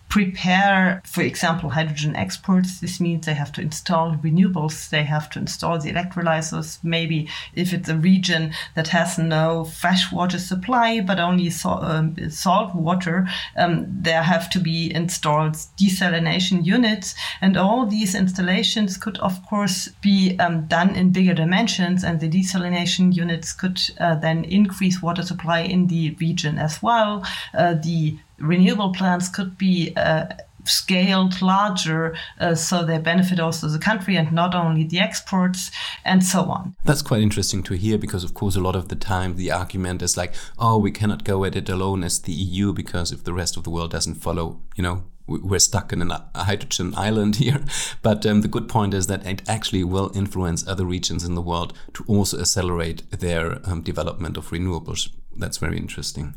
prepare, 0.09 1.03
for 1.05 1.23
example, 1.23 1.71
hydrogen 1.71 2.17
exports. 2.17 2.81
This 2.81 3.01
means 3.01 3.27
they 3.27 3.35
have 3.35 3.53
to 3.53 3.61
install 3.61 4.17
renewables, 4.17 4.89
they 4.89 5.05
have 5.05 5.29
to 5.31 5.39
install 5.39 5.79
the 5.79 5.93
electrolyzers. 5.93 6.79
Maybe 6.83 7.29
if 7.55 7.73
it's 7.73 7.89
a 7.89 7.97
region 7.97 8.53
that 8.75 8.89
has 8.89 9.19
no 9.19 9.65
freshwater 9.65 10.39
supply 10.39 11.01
but 11.01 11.21
only 11.21 11.51
so, 11.51 11.71
um, 11.71 12.17
salt 12.31 12.75
water, 12.75 13.29
um, 13.57 13.87
there 13.89 14.23
have 14.23 14.49
to 14.51 14.59
be 14.59 14.93
installed 14.95 15.55
desalination 15.81 16.65
units. 16.65 17.15
And 17.41 17.57
all 17.57 17.85
these 17.87 18.15
installations 18.15 18.97
could, 18.97 19.19
of 19.19 19.45
course, 19.47 19.89
be 20.01 20.37
um, 20.39 20.67
done 20.67 20.97
in 20.97 21.11
bigger 21.11 21.35
dimensions, 21.35 22.03
and 22.03 22.21
the 22.21 22.29
desalination 22.29 23.15
units 23.15 23.53
could 23.53 23.81
uh, 24.01 24.15
then 24.15 24.45
increase 24.45 25.03
water 25.03 25.23
supply 25.23 25.61
in 25.61 25.89
the 25.89 26.17
region 26.21 26.59
as 26.59 26.83
well. 26.83 27.25
Uh, 27.55 27.75
the 27.75 28.19
renewable 28.39 28.93
plants 28.93 29.29
could 29.29 29.59
be 29.59 29.93
uh, 29.97 30.27
scaled 30.65 31.41
larger 31.41 32.15
uh, 32.41 32.55
so 32.55 32.85
they 32.85 32.99
benefit 32.99 33.41
also 33.41 33.69
the 33.69 33.79
country 33.79 34.17
and 34.17 34.33
not 34.33 34.55
only 34.55 34.85
the 34.85 34.99
exports 34.99 35.71
and 36.05 36.23
so 36.23 36.43
on. 36.43 36.75
That's 36.85 37.03
quite 37.03 37.23
interesting 37.23 37.63
to 37.65 37.75
hear 37.75 37.99
because, 37.99 38.25
of 38.25 38.35
course, 38.35 38.57
a 38.57 38.61
lot 38.61 38.77
of 38.77 38.89
the 38.89 38.97
time 38.97 39.37
the 39.37 39.51
argument 39.51 40.03
is 40.03 40.17
like, 40.17 40.35
oh, 40.59 40.79
we 40.79 40.91
cannot 40.91 41.25
go 41.25 41.45
at 41.45 41.57
it 41.57 41.69
alone 41.69 42.05
as 42.05 42.21
the 42.21 42.33
EU 42.33 42.73
because 42.73 43.13
if 43.13 43.25
the 43.25 43.33
rest 43.33 43.57
of 43.57 43.65
the 43.65 43.71
world 43.71 43.91
doesn't 43.91 44.17
follow, 44.17 44.61
you 44.77 44.83
know, 44.83 45.05
we're 45.29 45.59
stuck 45.59 45.93
in 45.93 46.11
a 46.11 46.29
hydrogen 46.35 46.95
island 46.97 47.37
here. 47.43 47.63
But 48.03 48.25
um, 48.27 48.41
the 48.41 48.49
good 48.49 48.69
point 48.69 48.95
is 48.95 49.07
that 49.07 49.27
it 49.27 49.43
actually 49.49 49.85
will 49.85 50.11
influence 50.15 50.67
other 50.67 50.85
regions 50.85 51.25
in 51.25 51.35
the 51.35 51.43
world 51.43 51.73
to 51.95 52.05
also 52.07 52.41
accelerate 52.41 53.11
their 53.11 53.61
um, 53.65 53.83
development 53.83 54.37
of 54.37 54.51
renewables. 54.51 55.11
That's 55.37 55.59
very 55.59 55.79
interesting. 55.79 56.35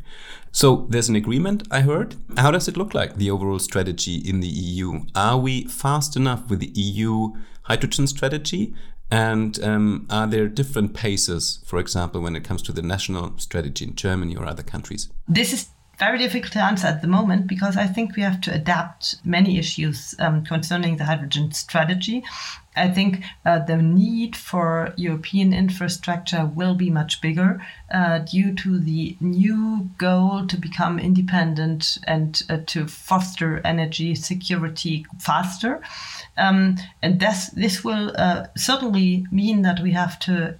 So 0.52 0.86
there's 0.90 1.10
an 1.10 1.16
agreement, 1.16 1.68
I 1.72 1.82
heard. 1.82 2.16
How 2.38 2.52
does 2.52 2.68
it 2.68 2.78
look 2.78 2.94
like, 2.94 3.16
the 3.16 3.32
overall 3.32 3.60
strategy 3.60 4.16
in 4.18 4.42
the 4.42 4.48
EU? 4.48 5.06
Are 5.16 5.38
we 5.38 5.66
fast 5.66 6.16
enough 6.16 6.50
with 6.50 6.60
the 6.60 6.72
EU 6.76 7.30
hydrogen 7.64 8.06
strategy? 8.06 8.76
And 9.10 9.62
um, 9.64 10.08
are 10.10 10.28
there 10.28 10.48
different 10.48 10.94
paces, 10.94 11.62
for 11.66 11.80
example, 11.80 12.22
when 12.22 12.36
it 12.36 12.46
comes 12.46 12.62
to 12.64 12.72
the 12.72 12.82
national 12.82 13.38
strategy 13.40 13.86
in 13.86 13.96
Germany 13.96 14.38
or 14.38 14.46
other 14.46 14.64
countries? 14.64 15.10
This 15.28 15.52
is 15.52 15.68
very 16.02 16.18
difficult 16.18 16.52
to 16.52 16.60
answer 16.60 16.88
at 16.88 17.04
the 17.04 17.08
moment 17.08 17.46
because 17.46 17.78
I 17.78 17.86
think 17.86 18.16
we 18.16 18.24
have 18.24 18.42
to 18.42 18.52
adapt 18.52 19.24
many 19.24 19.60
issues 19.60 20.16
um, 20.18 20.44
concerning 20.44 20.98
the 20.98 21.06
hydrogen 21.06 21.52
strategy. 21.52 22.24
I 22.76 22.88
think 22.90 23.24
uh, 23.46 23.60
the 23.60 23.78
need 23.78 24.36
for 24.36 24.96
European 24.98 25.54
infrastructure 25.54 26.44
will 26.44 26.74
be 26.74 26.90
much 26.90 27.22
bigger 27.22 27.64
uh, 27.94 28.18
due 28.20 28.56
to 28.56 28.80
the 28.80 29.16
new 29.20 29.92
goal 30.00 30.48
to 30.48 30.58
become 30.58 30.98
independent 30.98 32.00
and 32.08 32.42
uh, 32.50 32.58
to 32.66 32.88
foster 32.88 33.62
energy 33.64 34.16
security 34.16 35.06
faster. 35.20 35.84
Um, 36.36 36.78
and 37.04 37.20
this, 37.20 37.50
this 37.50 37.84
will 37.84 38.12
uh, 38.18 38.48
certainly 38.58 39.28
mean 39.32 39.62
that 39.62 39.82
we 39.82 39.92
have 39.92 40.18
to 40.22 40.56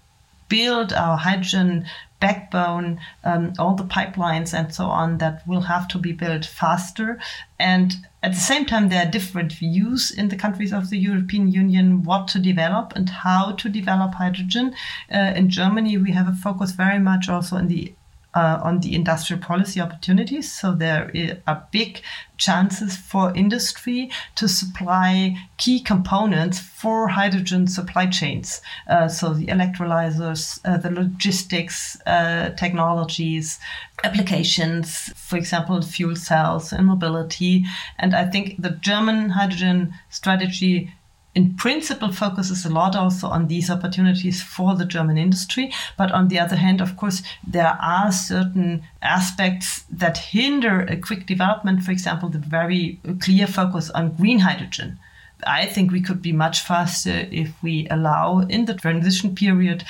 build 0.50 0.94
our 0.94 1.18
hydrogen 1.18 1.88
backbone, 2.22 3.00
um, 3.26 3.52
all 3.60 3.76
the 3.76 3.84
pipelines 3.84 4.54
and 4.54 4.74
so 4.74 4.86
on 4.86 5.18
that 5.18 5.46
will 5.46 5.62
have 5.62 5.88
to 5.90 5.98
be 5.98 6.14
built 6.14 6.46
faster. 6.46 7.20
And 7.60 7.94
at 8.24 8.34
the 8.34 8.40
same 8.40 8.66
time, 8.66 8.88
there 8.88 9.06
are 9.06 9.12
different 9.12 9.52
views 9.52 10.12
in 10.12 10.30
the 10.30 10.38
countries 10.38 10.72
of 10.72 10.90
the 10.90 10.98
European 10.98 11.52
Union 11.52 12.04
what 12.04 12.28
to 12.30 12.40
develop 12.40 12.94
and 12.96 13.10
how 13.10 13.54
to 13.54 13.68
develop 13.68 14.14
hydrogen. 14.14 14.74
Uh, 15.14 15.34
in 15.36 15.50
Germany, 15.50 15.98
we 15.98 16.12
have 16.12 16.30
a 16.30 16.34
focus 16.34 16.72
very 16.72 17.00
much 17.00 17.28
also 17.28 17.58
in 17.58 17.68
the 17.68 17.94
uh, 18.34 18.60
on 18.64 18.80
the 18.80 18.96
industrial 18.96 19.42
policy 19.42 19.80
opportunities. 19.80 20.52
So 20.52 20.74
there 20.74 21.12
are 21.48 21.68
big 21.72 22.02
chances 22.38 22.98
for 22.98 23.34
industry 23.36 24.10
to 24.36 24.48
supply 24.48 25.38
key 25.58 25.80
components 25.80 26.60
for 26.60 27.08
hydrogen 27.08 27.68
supply 27.68 28.08
chains. 28.08 28.62
Uh, 28.90 29.08
so 29.08 29.34
the 29.34 29.48
electrolyzers, 29.48 30.60
uh, 30.66 30.78
the 30.78 30.92
logistics 30.92 31.98
uh, 32.08 32.50
technologies, 32.58 33.60
applications, 34.04 35.14
for 35.16 35.38
example, 35.38 35.82
fuel 35.82 36.16
cells 36.16 36.74
and 36.74 36.88
mobility. 36.88 37.64
And 38.00 38.16
I 38.16 38.26
think 38.26 38.62
the 38.62 38.72
German 38.72 39.30
hydrogen 39.30 39.94
strategy 40.10 40.92
in 41.34 41.56
principle 41.56 42.12
focuses 42.12 42.66
a 42.66 42.70
lot 42.70 42.96
also 42.96 43.28
on 43.28 43.48
these 43.48 43.70
opportunities 43.70 44.42
for 44.42 44.76
the 44.76 44.86
German 44.86 45.18
industry. 45.18 45.72
But 45.98 46.12
on 46.12 46.28
the 46.28 46.40
other 46.40 46.58
hand, 46.58 46.82
of 46.82 46.98
course, 46.98 47.24
there 47.48 47.78
are 47.82 48.12
certain 48.12 48.84
aspects 49.02 49.84
that 49.90 50.18
hinder 50.18 50.82
a 50.82 50.98
quick 50.98 51.26
development. 51.26 51.84
For 51.84 51.92
example, 51.92 52.30
the 52.30 52.40
very 52.40 53.00
clear 53.22 53.48
focus 53.48 53.90
on 53.92 54.16
green 54.16 54.40
hydrogen. 54.40 55.00
I 55.48 55.66
think 55.66 55.92
we 55.92 56.02
could 56.02 56.22
be 56.22 56.34
much 56.34 56.62
faster 56.62 57.28
if 57.32 57.52
we 57.64 57.88
allow 57.90 58.40
in 58.40 58.66
the 58.66 58.76
transition 58.76 59.34
period 59.34 59.84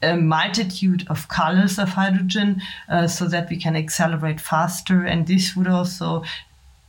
a 0.00 0.16
multitude 0.16 1.06
of 1.08 1.28
colors 1.28 1.78
of 1.78 1.88
hydrogen 1.90 2.60
uh, 2.88 3.06
so 3.06 3.26
that 3.26 3.48
we 3.48 3.56
can 3.56 3.74
accelerate 3.74 4.40
faster. 4.40 5.04
And 5.04 5.26
this 5.26 5.56
would 5.56 5.66
also 5.66 6.24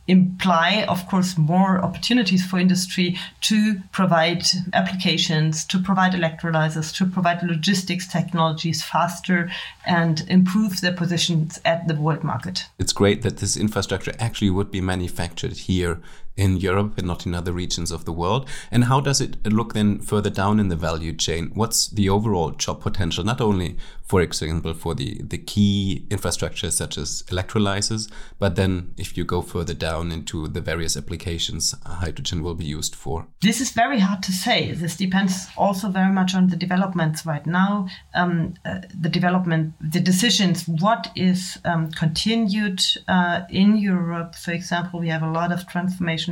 imply, 0.08 0.84
of 0.88 1.06
course, 1.08 1.36
more 1.36 1.78
opportunities 1.78 2.44
for 2.44 2.58
industry 2.58 3.18
to 3.42 3.80
provide 3.92 4.46
applications, 4.72 5.64
to 5.66 5.78
provide 5.78 6.12
electrolyzers, 6.12 6.94
to 6.96 7.06
provide 7.06 7.42
logistics 7.42 8.06
technologies 8.06 8.82
faster 8.82 9.50
and 9.84 10.24
improve 10.28 10.80
their 10.80 10.94
positions 10.94 11.58
at 11.64 11.88
the 11.88 11.94
world 11.94 12.22
market. 12.22 12.66
It's 12.78 12.92
great 12.92 13.22
that 13.22 13.38
this 13.38 13.56
infrastructure 13.56 14.14
actually 14.18 14.50
would 14.50 14.70
be 14.70 14.80
manufactured 14.80 15.52
here 15.52 16.00
in 16.36 16.56
Europe 16.56 16.94
and 16.98 17.06
not 17.06 17.26
in 17.26 17.34
other 17.34 17.52
regions 17.52 17.90
of 17.90 18.04
the 18.04 18.12
world? 18.12 18.48
And 18.70 18.84
how 18.84 19.00
does 19.00 19.20
it 19.20 19.46
look 19.46 19.74
then 19.74 20.00
further 20.00 20.30
down 20.30 20.60
in 20.60 20.68
the 20.68 20.76
value 20.76 21.14
chain? 21.14 21.50
What's 21.54 21.88
the 21.88 22.08
overall 22.08 22.50
job 22.50 22.80
potential, 22.80 23.24
not 23.24 23.40
only, 23.40 23.76
for 24.04 24.20
example, 24.20 24.74
for 24.74 24.94
the, 24.94 25.20
the 25.22 25.38
key 25.38 26.06
infrastructure 26.10 26.70
such 26.70 26.98
as 26.98 27.22
electrolyzers, 27.28 28.10
but 28.38 28.56
then 28.56 28.94
if 28.96 29.16
you 29.16 29.24
go 29.24 29.42
further 29.42 29.74
down 29.74 30.12
into 30.12 30.48
the 30.48 30.60
various 30.60 30.96
applications 30.96 31.74
hydrogen 31.84 32.42
will 32.42 32.54
be 32.54 32.64
used 32.64 32.94
for? 32.94 33.26
This 33.42 33.60
is 33.60 33.70
very 33.70 33.98
hard 33.98 34.22
to 34.24 34.32
say. 34.32 34.72
This 34.72 34.96
depends 34.96 35.46
also 35.56 35.88
very 35.88 36.12
much 36.12 36.34
on 36.34 36.48
the 36.48 36.56
developments 36.56 37.24
right 37.26 37.46
now, 37.46 37.88
um, 38.14 38.54
uh, 38.64 38.80
the 38.98 39.08
development, 39.08 39.74
the 39.80 40.00
decisions, 40.00 40.66
what 40.66 41.10
is 41.16 41.58
um, 41.64 41.90
continued 41.90 42.82
uh, 43.08 43.42
in 43.50 43.76
Europe. 43.76 44.34
For 44.34 44.52
example, 44.52 45.00
we 45.00 45.08
have 45.08 45.22
a 45.22 45.30
lot 45.30 45.52
of 45.52 45.66
transformation 45.66 46.25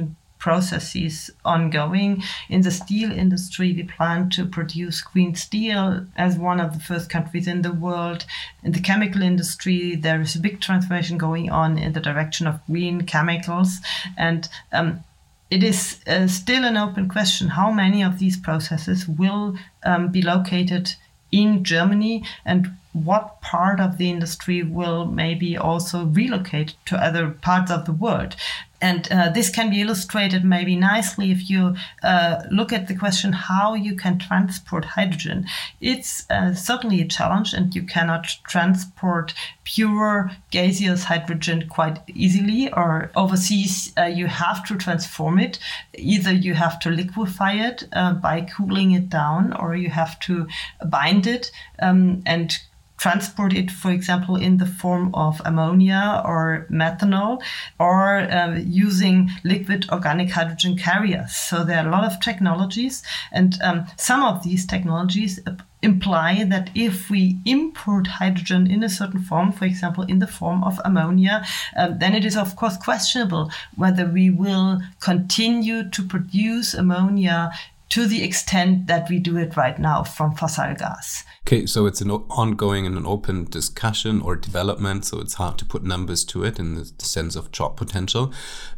processes 0.45 1.31
ongoing. 1.43 2.23
In 2.51 2.61
the 2.61 2.71
steel 2.71 3.11
industry, 3.11 3.73
we 3.73 3.85
plan 3.85 4.29
to 4.37 4.45
produce 4.45 5.01
green 5.01 5.35
steel 5.35 6.07
as 6.17 6.37
one 6.37 6.61
of 6.61 6.75
the 6.75 6.85
first 6.85 7.09
countries 7.09 7.49
in 7.49 7.63
the 7.63 7.73
world. 7.73 8.27
In 8.63 8.73
the 8.73 8.87
chemical 8.91 9.23
industry, 9.23 9.97
there 9.97 10.21
is 10.21 10.35
a 10.35 10.41
big 10.41 10.61
transformation 10.61 11.17
going 11.17 11.51
on 11.51 11.79
in 11.79 11.95
the 11.95 12.07
direction 12.11 12.47
of 12.47 12.61
green 12.67 13.07
chemicals. 13.07 13.79
And 14.19 14.47
um, 14.71 15.03
it 15.51 15.63
is 15.63 16.01
uh, 16.07 16.27
still 16.27 16.65
an 16.65 16.77
open 16.77 17.09
question 17.09 17.49
how 17.49 17.71
many 17.71 18.03
of 18.03 18.19
these 18.19 18.37
processes 18.37 19.09
will 19.09 19.57
um, 19.85 20.09
be 20.09 20.21
located 20.21 20.95
in 21.33 21.65
Germany 21.65 22.23
and 22.45 22.77
what 22.93 23.41
part 23.41 23.81
of 23.81 23.99
the 23.99 24.09
industry 24.09 24.63
will 24.63 25.05
maybe 25.07 25.57
also 25.57 26.05
relocate 26.05 26.75
to 26.87 26.97
other 26.97 27.31
parts 27.31 27.71
of 27.71 27.87
the 27.87 27.93
world. 27.93 28.37
And 28.85 29.11
uh, 29.11 29.31
this 29.31 29.49
can 29.49 29.71
be 29.71 29.81
illustrated 29.81 30.45
maybe 30.45 30.77
nicely 30.77 31.31
if 31.31 31.49
you 31.49 31.75
uh, 32.03 32.43
look 32.51 32.71
at 32.71 32.87
the 32.87 32.95
question 32.95 33.33
how 33.33 33.73
you 33.73 33.97
can 33.97 34.19
transport 34.19 34.85
hydrogen. 34.85 35.47
It's 35.81 36.31
uh, 36.31 36.53
certainly 36.53 37.01
a 37.01 37.09
challenge, 37.09 37.55
and 37.55 37.75
you 37.75 37.85
cannot 37.85 38.27
transport 38.47 39.33
pure 39.65 40.31
gaseous 40.51 41.05
hydrogen 41.05 41.67
quite 41.71 41.99
easily, 42.09 42.71
or 42.75 43.11
overseas, 43.17 43.91
uh, 43.97 44.05
you 44.05 44.27
have 44.27 44.67
to 44.67 44.77
transform 44.77 45.39
it. 45.39 45.59
Either 45.95 46.33
you 46.33 46.53
have 46.53 46.79
to 46.81 46.91
liquefy 46.91 47.53
it 47.53 47.89
uh, 47.95 48.13
by 48.13 48.43
cooling 48.43 48.93
it 48.93 49.09
down, 49.09 49.55
or 49.55 49.75
you 49.75 49.89
have 49.89 50.21
to 50.21 50.47
bind 50.85 51.27
it 51.27 51.51
um, 51.79 52.23
and 52.27 52.59
transport 53.05 53.53
it, 53.53 53.71
for 53.71 53.91
example, 53.91 54.35
in 54.37 54.57
the 54.57 54.71
form 54.81 55.15
of 55.15 55.43
ammonia 55.45 56.23
or 56.25 56.67
methanol, 56.71 57.43
or 57.79 58.21
uh, 58.21 58.57
using 58.89 59.31
liquid 59.53 59.87
organic 59.91 60.31
hydrogen 60.31 60.75
carriers. 60.75 61.37
So 61.37 61.65
there 61.65 61.79
are 61.81 61.89
a 61.89 61.91
lot 61.91 62.05
of 62.11 62.19
technologies, 62.21 63.03
and 63.31 63.51
um, 63.63 63.85
some 63.99 64.23
of 64.25 64.43
these 64.43 64.65
technologies 64.67 65.39
imply 65.83 66.45
that 66.45 66.71
if 66.75 67.11
we 67.11 67.37
import 67.45 68.07
hydrogen 68.07 68.67
in 68.75 68.83
a 68.83 68.89
certain 68.89 69.21
form, 69.21 69.53
for 69.53 69.67
example, 69.67 70.05
in 70.05 70.19
the 70.19 70.27
form 70.39 70.65
of 70.65 70.81
ammonia, 70.83 71.45
uh, 71.77 71.91
then 72.01 72.15
it 72.15 72.25
is 72.25 72.37
of 72.39 72.57
course 72.57 72.77
questionable 72.79 73.51
whether 73.77 74.07
we 74.07 74.31
will 74.31 74.81
continue 75.01 75.79
to 75.91 76.03
produce 76.03 76.73
ammonia 76.73 77.53
to 77.95 78.09
the 78.09 78.25
extent 78.25 78.89
that 78.89 79.09
we 79.09 79.21
do 79.21 79.37
it 79.37 79.57
right 79.57 79.79
now 79.79 80.03
from 80.03 80.35
fossil 80.35 80.75
gas. 80.75 81.23
Okay, 81.47 81.65
so 81.65 81.87
it's 81.87 82.01
an 82.01 82.11
ongoing 82.11 82.87
and 82.87 82.99
an 82.99 83.07
open 83.07 83.45
discussion 83.45 84.21
or 84.21 84.35
development, 84.35 85.05
so 85.05 85.21
it's 85.21 85.35
hard 85.35 85.59
to 85.59 85.65
put 85.65 85.85
numbers 85.85 86.25
to 86.25 86.43
it 86.43 86.59
in 86.59 86.75
the 86.75 86.91
sense 86.99 87.37
of 87.37 87.53
job 87.53 87.77
potential. 87.77 88.33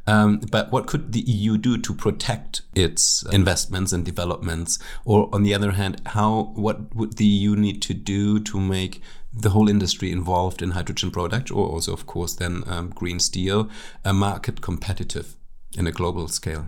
Um, 0.07 0.41
but 0.51 0.71
what 0.71 0.87
could 0.87 1.13
the 1.13 1.21
EU 1.21 1.57
do 1.57 1.79
to 1.79 1.95
protect 1.95 2.61
its 2.75 3.25
investments 3.33 3.91
and 3.91 4.05
developments? 4.05 4.79
Or 5.07 5.35
on 5.35 5.45
the 5.45 5.55
other 5.55 5.71
hand, 5.71 6.03
how 6.09 6.53
what 6.55 6.95
would 6.95 7.17
the 7.17 7.25
EU 7.25 7.57
need 7.57 7.81
to 7.83 7.95
do 7.95 8.39
to 8.41 8.61
make 8.61 9.01
the 9.33 9.49
whole 9.49 9.71
industry 9.71 10.13
involved 10.13 10.61
in 10.61 10.73
hydrogen 10.73 11.11
product, 11.11 11.51
or 11.51 11.67
also, 11.67 11.95
of 11.95 12.05
course, 12.05 12.35
then 12.35 12.65
um, 12.67 12.91
green 12.91 13.19
steel, 13.19 13.71
a 14.05 14.13
market 14.13 14.61
competitive 14.61 15.37
in 15.75 15.87
a 15.87 15.91
global 15.91 16.29
scale? 16.29 16.67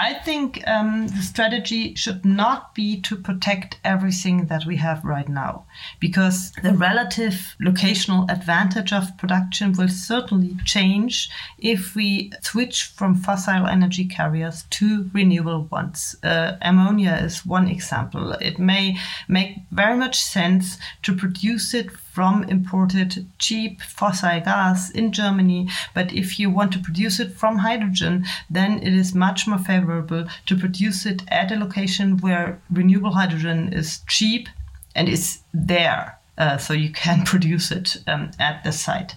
I 0.00 0.14
think 0.14 0.66
um, 0.66 1.08
the 1.08 1.22
strategy 1.22 1.94
should 1.94 2.24
not 2.24 2.74
be 2.74 3.00
to 3.02 3.16
protect 3.16 3.78
everything 3.84 4.46
that 4.46 4.64
we 4.64 4.76
have 4.76 5.04
right 5.04 5.28
now, 5.28 5.66
because 6.00 6.52
the 6.62 6.72
relative 6.72 7.54
locational 7.60 8.30
advantage 8.30 8.94
of 8.94 9.18
production 9.18 9.72
will 9.72 9.88
certainly 9.88 10.56
change 10.64 11.28
if 11.58 11.94
we 11.94 12.32
switch 12.40 12.84
from 12.84 13.14
fossil 13.14 13.66
energy 13.66 14.06
carriers 14.06 14.64
to 14.70 15.10
renewable 15.12 15.64
ones. 15.70 16.16
Uh, 16.22 16.52
ammonia 16.62 17.14
is 17.22 17.44
one 17.44 17.68
example. 17.68 18.32
It 18.40 18.58
may 18.58 18.96
make 19.28 19.58
very 19.70 19.98
much 19.98 20.16
sense 20.18 20.78
to 21.02 21.14
produce 21.14 21.74
it 21.74 21.90
from 22.12 22.44
imported 22.44 23.26
cheap 23.38 23.80
fossil 23.80 24.40
gas 24.40 24.90
in 24.90 25.12
Germany. 25.12 25.68
But 25.94 26.12
if 26.12 26.38
you 26.38 26.50
want 26.50 26.72
to 26.72 26.78
produce 26.78 27.20
it 27.20 27.32
from 27.32 27.58
hydrogen, 27.58 28.24
then 28.48 28.78
it 28.82 28.92
is 28.92 29.14
much 29.14 29.46
more 29.46 29.58
favorable 29.58 30.26
to 30.46 30.56
produce 30.56 31.06
it 31.06 31.22
at 31.28 31.52
a 31.52 31.56
location 31.56 32.18
where 32.18 32.60
renewable 32.70 33.12
hydrogen 33.12 33.72
is 33.72 34.00
cheap 34.08 34.48
and 34.94 35.08
is 35.08 35.40
there. 35.54 36.18
Uh, 36.36 36.56
so 36.56 36.72
you 36.72 36.90
can 36.90 37.24
produce 37.32 37.70
it 37.70 37.96
um, 38.06 38.30
at 38.38 38.64
the 38.64 38.72
site. 38.72 39.14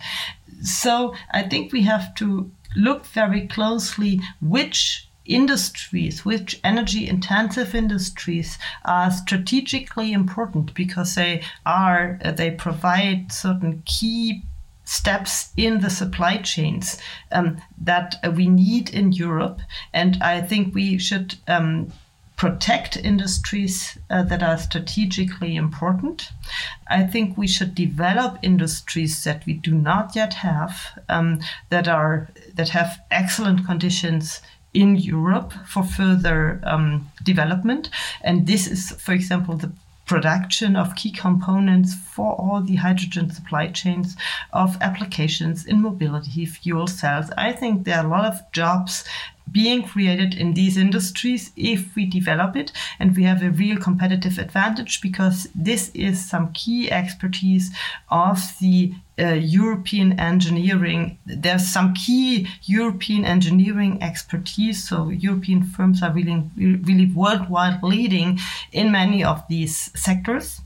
So 0.61 1.15
I 1.31 1.43
think 1.43 1.73
we 1.73 1.81
have 1.83 2.13
to 2.15 2.51
look 2.75 3.05
very 3.05 3.47
closely 3.47 4.19
which 4.41 5.07
industries, 5.25 6.25
which 6.25 6.59
energy 6.63 7.07
intensive 7.07 7.73
industries 7.73 8.57
are 8.85 9.11
strategically 9.11 10.11
important 10.11 10.73
because 10.73 11.15
they 11.15 11.41
are, 11.65 12.19
uh, 12.23 12.31
they 12.31 12.51
provide 12.51 13.31
certain 13.31 13.81
key 13.85 14.43
steps 14.85 15.53
in 15.55 15.79
the 15.79 15.89
supply 15.89 16.37
chains 16.37 16.99
um, 17.31 17.57
that 17.79 18.15
uh, 18.23 18.31
we 18.31 18.47
need 18.47 18.89
in 18.89 19.13
Europe. 19.13 19.61
And 19.93 20.21
I 20.21 20.41
think 20.41 20.75
we 20.75 20.97
should 20.97 21.35
um, 21.47 21.91
protect 22.35 22.97
industries 22.97 23.97
uh, 24.09 24.23
that 24.23 24.43
are 24.43 24.57
strategically 24.57 25.55
important. 25.55 26.29
I 26.87 27.03
think 27.03 27.37
we 27.37 27.47
should 27.47 27.73
develop 27.75 28.37
industries 28.41 29.23
that 29.23 29.45
we 29.45 29.53
do 29.53 29.73
not 29.73 30.15
yet 30.15 30.33
have 30.33 30.99
um, 31.07 31.39
that 31.69 31.87
are 31.87 32.29
that 32.55 32.69
have 32.69 32.99
excellent 33.11 33.65
conditions 33.65 34.41
in 34.73 34.95
Europe 34.95 35.53
for 35.67 35.83
further 35.83 36.59
um, 36.63 37.11
development. 37.23 37.89
And 38.21 38.47
this 38.47 38.67
is, 38.67 38.91
for 38.91 39.13
example, 39.13 39.57
the 39.57 39.71
production 40.05 40.75
of 40.75 40.95
key 40.95 41.11
components 41.11 41.95
for 41.95 42.33
all 42.33 42.61
the 42.61 42.75
hydrogen 42.75 43.31
supply 43.31 43.67
chains 43.67 44.17
of 44.51 44.77
applications 44.81 45.65
in 45.65 45.81
mobility, 45.81 46.45
fuel 46.45 46.87
cells. 46.87 47.31
I 47.37 47.53
think 47.53 47.85
there 47.85 47.99
are 47.99 48.05
a 48.05 48.09
lot 48.09 48.25
of 48.25 48.51
jobs 48.51 49.05
being 49.53 49.83
created 49.83 50.33
in 50.33 50.53
these 50.53 50.75
industries 50.75 51.51
if 51.55 51.95
we 51.95 52.05
develop 52.05 52.55
it 52.55 52.71
and 52.99 53.15
we 53.15 53.23
have 53.23 53.41
a 53.41 53.51
real 53.51 53.77
competitive 53.77 54.37
advantage 54.37 54.99
because 55.01 55.47
this 55.55 55.91
is 55.93 56.29
some 56.29 56.51
key 56.51 56.91
expertise 56.91 57.71
of 58.09 58.41
the 58.59 58.93
uh, 59.19 59.33
European 59.33 60.19
engineering. 60.19 61.19
There's 61.25 61.67
some 61.67 61.93
key 61.93 62.47
European 62.63 63.25
engineering 63.25 64.01
expertise. 64.01 64.87
So 64.87 65.09
European 65.09 65.63
firms 65.63 66.01
are 66.01 66.11
really, 66.11 66.43
really 66.57 67.11
worldwide 67.13 67.83
leading 67.83 68.39
in 68.71 68.91
many 68.91 69.23
of 69.23 69.43
these 69.47 69.91
sectors 69.95 70.61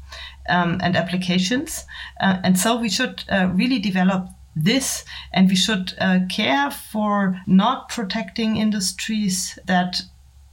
um, 0.47 0.79
and 0.81 0.95
applications. 0.95 1.85
Uh, 2.21 2.37
and 2.43 2.57
so 2.57 2.79
we 2.79 2.89
should 2.89 3.23
uh, 3.29 3.49
really 3.53 3.79
develop 3.79 4.29
this 4.63 5.05
and 5.31 5.49
we 5.49 5.55
should 5.55 5.93
uh, 5.99 6.19
care 6.29 6.71
for 6.71 7.39
not 7.45 7.89
protecting 7.89 8.57
industries 8.57 9.59
that 9.65 10.01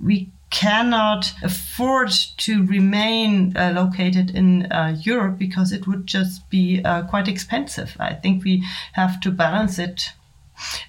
we 0.00 0.30
cannot 0.50 1.32
afford 1.42 2.10
to 2.36 2.64
remain 2.66 3.56
uh, 3.56 3.72
located 3.74 4.30
in 4.30 4.70
uh, 4.70 4.96
Europe 5.00 5.36
because 5.36 5.72
it 5.72 5.86
would 5.86 6.06
just 6.06 6.48
be 6.48 6.80
uh, 6.84 7.02
quite 7.02 7.26
expensive. 7.26 7.96
I 7.98 8.14
think 8.14 8.44
we 8.44 8.64
have 8.92 9.20
to 9.20 9.30
balance 9.32 9.78
it 9.80 10.12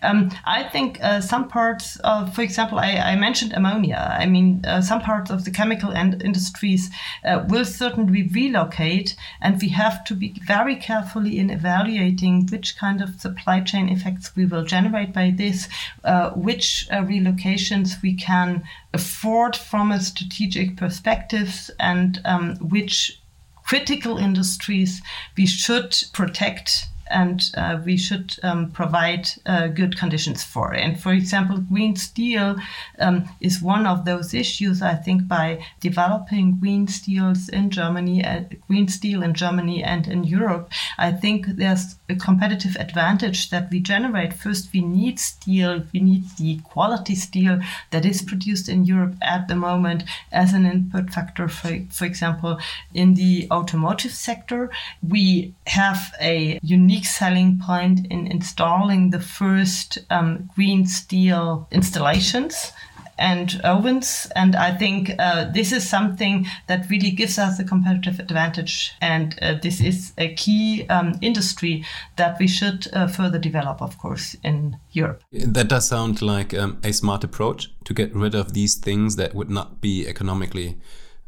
um, 0.02 0.32
I 0.46 0.64
think 0.64 1.00
uh, 1.02 1.22
some 1.22 1.48
parts 1.48 1.98
of, 1.98 2.34
for 2.36 2.42
example, 2.42 2.80
I, 2.80 2.92
I 2.98 3.16
mentioned 3.16 3.54
ammonia. 3.54 4.16
I 4.20 4.26
mean, 4.26 4.64
uh, 4.66 4.82
some 4.82 5.02
parts 5.02 5.32
of 5.32 5.46
the 5.46 5.52
chemical 5.52 5.92
and 5.92 6.22
industries 6.22 6.90
uh, 7.24 7.46
will 7.48 7.66
certainly 7.66 8.24
relocate, 8.24 9.16
and 9.42 9.62
we 9.62 9.70
have 9.70 10.04
to 10.06 10.16
be 10.16 10.34
very 10.46 10.76
carefully 10.76 11.40
in 11.40 11.50
evaluating 11.50 12.48
which 12.48 12.78
kind 12.78 13.02
of 13.02 13.20
supply 13.20 13.62
chain 13.62 13.90
effects 13.90 14.36
we 14.36 14.46
will 14.46 14.64
generate 14.64 15.14
by 15.14 15.34
this, 15.36 15.68
uh, 16.04 16.32
which 16.32 16.88
uh, 16.92 16.98
relocations 16.98 18.02
we 18.02 18.14
can 18.14 18.64
afford 18.94 19.56
from 19.56 19.92
a 19.92 20.00
strategic 20.00 20.78
perspective, 20.78 21.70
and 21.80 22.22
um, 22.26 22.56
which 22.58 23.22
critical 23.66 24.18
industries 24.18 25.02
we 25.36 25.46
should 25.46 25.96
protect 26.14 26.88
and 27.08 27.42
uh, 27.56 27.80
we 27.86 27.98
should 27.98 28.36
um, 28.44 28.72
provide 28.72 29.28
uh, 29.46 29.68
good 29.68 29.98
conditions 29.98 30.44
for. 30.44 30.74
And 30.74 31.00
for 31.00 31.14
example, 31.14 31.58
green 31.58 31.96
steel 31.96 32.56
um, 33.00 33.30
is 33.42 33.62
one 33.62 33.86
of 33.86 34.06
those 34.06 34.34
issues. 34.34 34.82
I 34.82 34.96
think 34.96 35.28
by 35.28 35.64
developing 35.80 36.60
green 36.60 36.88
steels 36.88 37.50
in 37.50 37.70
Germany, 37.70 38.24
uh, 38.24 38.44
green 38.68 38.88
steel 38.88 39.24
in 39.24 39.34
Germany 39.34 39.84
and 39.84 40.08
in 40.08 40.24
Europe, 40.24 40.72
I 40.98 41.12
think 41.12 41.46
there's 41.48 41.96
a 42.08 42.16
competitive 42.16 42.76
advantage 42.78 43.50
that 43.50 43.70
we 43.72 43.80
generate. 43.80 44.34
First, 44.34 44.72
we 44.74 44.82
need 44.82 45.20
steel. 45.20 45.84
We 45.94 46.00
need 46.00 46.24
the 46.38 46.60
quality 46.64 47.16
steel 47.16 47.60
that 47.92 48.06
is 48.06 48.22
produced 48.22 48.70
in 48.70 48.86
Europe 48.86 49.16
at 49.22 49.48
the 49.48 49.56
moment 49.56 50.04
as 50.32 50.54
an 50.54 50.66
input 50.66 51.10
factor. 51.10 51.48
For, 51.48 51.80
for 51.90 52.06
example, 52.06 52.60
in 52.94 53.16
the 53.16 53.48
automotive 53.52 54.12
sector, 54.12 54.70
we 55.08 55.54
have 55.68 56.14
a 56.22 56.60
unique 56.62 57.06
selling 57.06 57.60
point 57.60 58.08
in 58.08 58.28
installing 58.28 59.10
the 59.10 59.20
first 59.20 59.98
um, 60.10 60.50
green 60.56 60.86
steel 60.86 61.68
installations 61.72 62.72
and 63.18 63.60
ovens. 63.64 64.28
And 64.36 64.56
I 64.56 64.76
think 64.76 65.12
uh, 65.20 65.46
this 65.52 65.72
is 65.72 65.88
something 65.88 66.48
that 66.68 66.90
really 66.90 67.12
gives 67.12 67.38
us 67.38 67.60
a 67.60 67.64
competitive 67.64 68.20
advantage. 68.20 68.94
And 69.02 69.38
uh, 69.42 69.56
this 69.62 69.82
is 69.82 70.14
a 70.18 70.34
key 70.36 70.86
um, 70.90 71.18
industry 71.22 71.86
that 72.16 72.38
we 72.40 72.48
should 72.48 72.88
uh, 72.94 73.08
further 73.08 73.40
develop, 73.40 73.82
of 73.82 73.98
course, 73.98 74.36
in 74.44 74.78
Europe. 74.92 75.24
That 75.32 75.68
does 75.68 75.88
sound 75.88 76.22
like 76.22 76.54
um, 76.54 76.80
a 76.84 76.94
smart 76.94 77.24
approach 77.24 77.72
to 77.86 77.94
get 77.94 78.14
rid 78.16 78.36
of 78.36 78.54
these 78.54 78.76
things 78.76 79.16
that 79.16 79.34
would 79.34 79.50
not 79.50 79.82
be 79.82 80.08
economically 80.08 80.78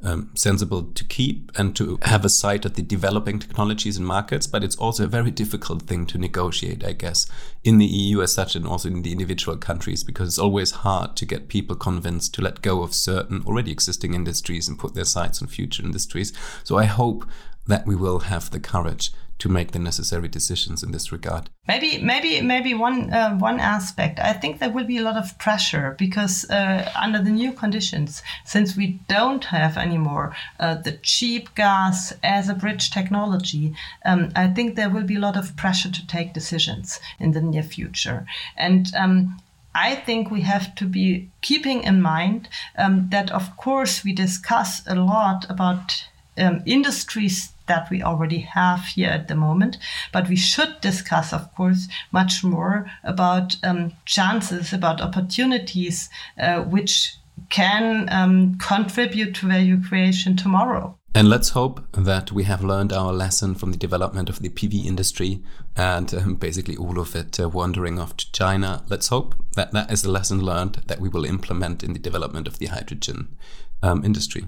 um, 0.03 0.29
sensible 0.36 0.83
to 0.83 1.03
keep 1.03 1.51
and 1.57 1.75
to 1.75 1.97
have 2.03 2.23
a 2.23 2.29
sight 2.29 2.65
at 2.65 2.75
the 2.75 2.83
developing 2.83 3.39
technologies 3.39 3.97
and 3.97 4.05
markets, 4.05 4.45
but 4.45 4.63
it's 4.63 4.75
also 4.75 5.05
a 5.05 5.07
very 5.07 5.31
difficult 5.31 5.83
thing 5.83 6.05
to 6.07 6.17
negotiate, 6.17 6.83
I 6.83 6.93
guess, 6.93 7.27
in 7.63 7.79
the 7.79 7.86
EU 7.86 8.21
as 8.21 8.33
such 8.33 8.55
and 8.55 8.67
also 8.67 8.89
in 8.89 9.01
the 9.01 9.12
individual 9.12 9.57
countries, 9.57 10.03
because 10.03 10.29
it's 10.29 10.39
always 10.39 10.71
hard 10.71 11.15
to 11.17 11.25
get 11.25 11.47
people 11.47 11.75
convinced 11.75 12.33
to 12.36 12.41
let 12.41 12.62
go 12.62 12.83
of 12.83 12.93
certain 12.93 13.43
already 13.47 13.71
existing 13.71 14.13
industries 14.13 14.67
and 14.67 14.77
put 14.77 14.93
their 14.93 15.05
sights 15.05 15.41
on 15.41 15.47
future 15.47 15.83
industries. 15.83 16.31
So 16.63 16.77
I 16.77 16.86
hope 16.86 17.25
that 17.67 17.86
we 17.86 17.95
will 17.95 18.19
have 18.19 18.49
the 18.49 18.60
courage 18.60 19.12
to 19.39 19.49
make 19.49 19.71
the 19.71 19.80
necessary 19.80 20.27
decisions 20.27 20.82
in 20.82 20.91
this 20.91 21.12
regard. 21.12 21.49
Maybe, 21.67 21.99
maybe, 21.99 22.41
maybe 22.41 22.73
one 22.73 23.13
uh, 23.13 23.38
one 23.38 23.60
aspect. 23.60 24.19
I 24.19 24.34
think 24.34 24.60
there 24.60 24.71
will 24.71 24.86
be 24.86 24.97
a 24.97 25.03
lot 25.03 25.15
of 25.15 25.38
pressure 25.38 25.95
because 25.97 26.49
uh, 26.49 26.91
under 26.99 27.21
the 27.21 27.30
new 27.30 27.51
conditions, 27.51 28.23
since 28.45 28.75
we 28.75 28.99
don't 29.08 29.45
have 29.45 29.77
anymore 29.77 30.36
uh, 30.60 30.75
the 30.75 30.93
cheap 31.03 31.53
gas 31.56 32.13
as 32.23 32.49
a 32.49 32.56
bridge 32.56 32.89
technology, 32.89 33.75
um, 34.06 34.32
I 34.36 34.47
think 34.47 34.75
there 34.75 34.89
will 34.89 35.03
be 35.03 35.17
a 35.17 35.25
lot 35.27 35.38
of 35.38 35.56
pressure 35.56 35.91
to 35.91 36.08
take 36.08 36.34
decisions 36.34 36.99
in 37.19 37.32
the 37.32 37.41
near 37.41 37.63
future. 37.63 38.25
And 38.56 38.88
um, 38.95 39.39
I 39.75 39.93
think 39.93 40.32
we 40.32 40.41
have 40.41 40.73
to 40.75 40.86
be 40.86 41.30
keeping 41.41 41.84
in 41.84 42.01
mind 42.01 42.49
um, 42.77 43.10
that, 43.12 43.30
of 43.32 43.56
course, 43.58 44.03
we 44.03 44.13
discuss 44.13 44.82
a 44.88 44.95
lot 44.95 45.45
about 45.49 46.06
um, 46.38 46.62
industries 46.65 47.52
that 47.67 47.89
we 47.89 48.02
already 48.02 48.39
have 48.39 48.86
here 48.86 49.10
at 49.10 49.28
the 49.28 49.36
moment. 49.36 49.78
But 50.12 50.30
we 50.30 50.36
should 50.36 50.80
discuss, 50.82 51.34
of 51.34 51.54
course, 51.56 51.88
much 52.12 52.43
more 52.43 52.89
about 53.04 53.56
um, 53.63 53.93
chances, 54.06 54.73
about 54.73 55.02
opportunities 55.02 56.10
uh, 56.39 56.62
which 56.62 57.15
can 57.50 58.10
um, 58.12 58.58
contribute 58.58 59.36
to 59.36 59.47
value 59.47 59.82
creation 59.82 60.36
tomorrow. 60.36 60.97
And 61.13 61.30
let's 61.30 61.50
hope 61.50 61.84
that 61.93 62.32
we 62.32 62.43
have 62.43 62.63
learned 62.63 62.93
our 62.93 63.12
lesson 63.12 63.56
from 63.56 63.71
the 63.71 63.78
development 63.78 64.30
of 64.30 64.39
the 64.39 64.50
PV 64.50 64.86
industry 64.86 65.41
and 65.76 66.13
um, 66.13 66.36
basically 66.36 66.78
all 66.78 67.00
of 67.00 67.15
it 67.15 67.39
uh, 67.39 67.50
wandering 67.50 68.00
off 68.00 68.17
to 68.17 68.32
China. 68.32 68.84
Let's 68.88 69.08
hope 69.08 69.34
that 69.56 69.71
that 69.71 69.91
is 69.91 70.04
a 70.04 70.12
lesson 70.12 70.43
learned 70.43 70.84
that 70.86 71.00
we 71.00 71.10
will 71.10 71.26
implement 71.26 71.84
in 71.84 71.93
the 71.93 72.00
development 72.00 72.47
of 72.47 72.60
the 72.60 72.67
hydrogen 72.67 73.36
um, 73.82 74.06
industry. 74.06 74.45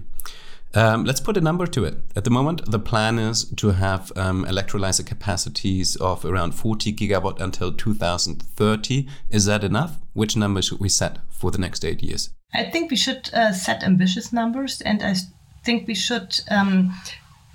Um, 0.74 1.04
let's 1.04 1.20
put 1.20 1.36
a 1.36 1.40
number 1.40 1.66
to 1.66 1.84
it. 1.84 1.98
At 2.14 2.24
the 2.24 2.30
moment, 2.30 2.70
the 2.70 2.78
plan 2.78 3.18
is 3.18 3.44
to 3.56 3.70
have 3.70 4.12
um, 4.16 4.44
electrolyzer 4.44 5.04
capacities 5.04 5.96
of 5.96 6.24
around 6.24 6.52
40 6.54 6.92
gigawatt 6.92 7.40
until 7.40 7.72
2030. 7.72 9.08
Is 9.30 9.46
that 9.46 9.64
enough? 9.64 9.98
Which 10.12 10.36
number 10.36 10.62
should 10.62 10.78
we 10.78 10.88
set 10.88 11.18
for 11.28 11.50
the 11.50 11.58
next 11.58 11.84
eight 11.84 12.02
years? 12.02 12.30
I 12.54 12.64
think 12.64 12.90
we 12.90 12.96
should 12.96 13.30
uh, 13.32 13.52
set 13.52 13.82
ambitious 13.82 14.32
numbers, 14.32 14.80
and 14.80 15.02
I 15.02 15.14
think 15.64 15.88
we 15.88 15.94
should 15.94 16.40
um, 16.50 16.94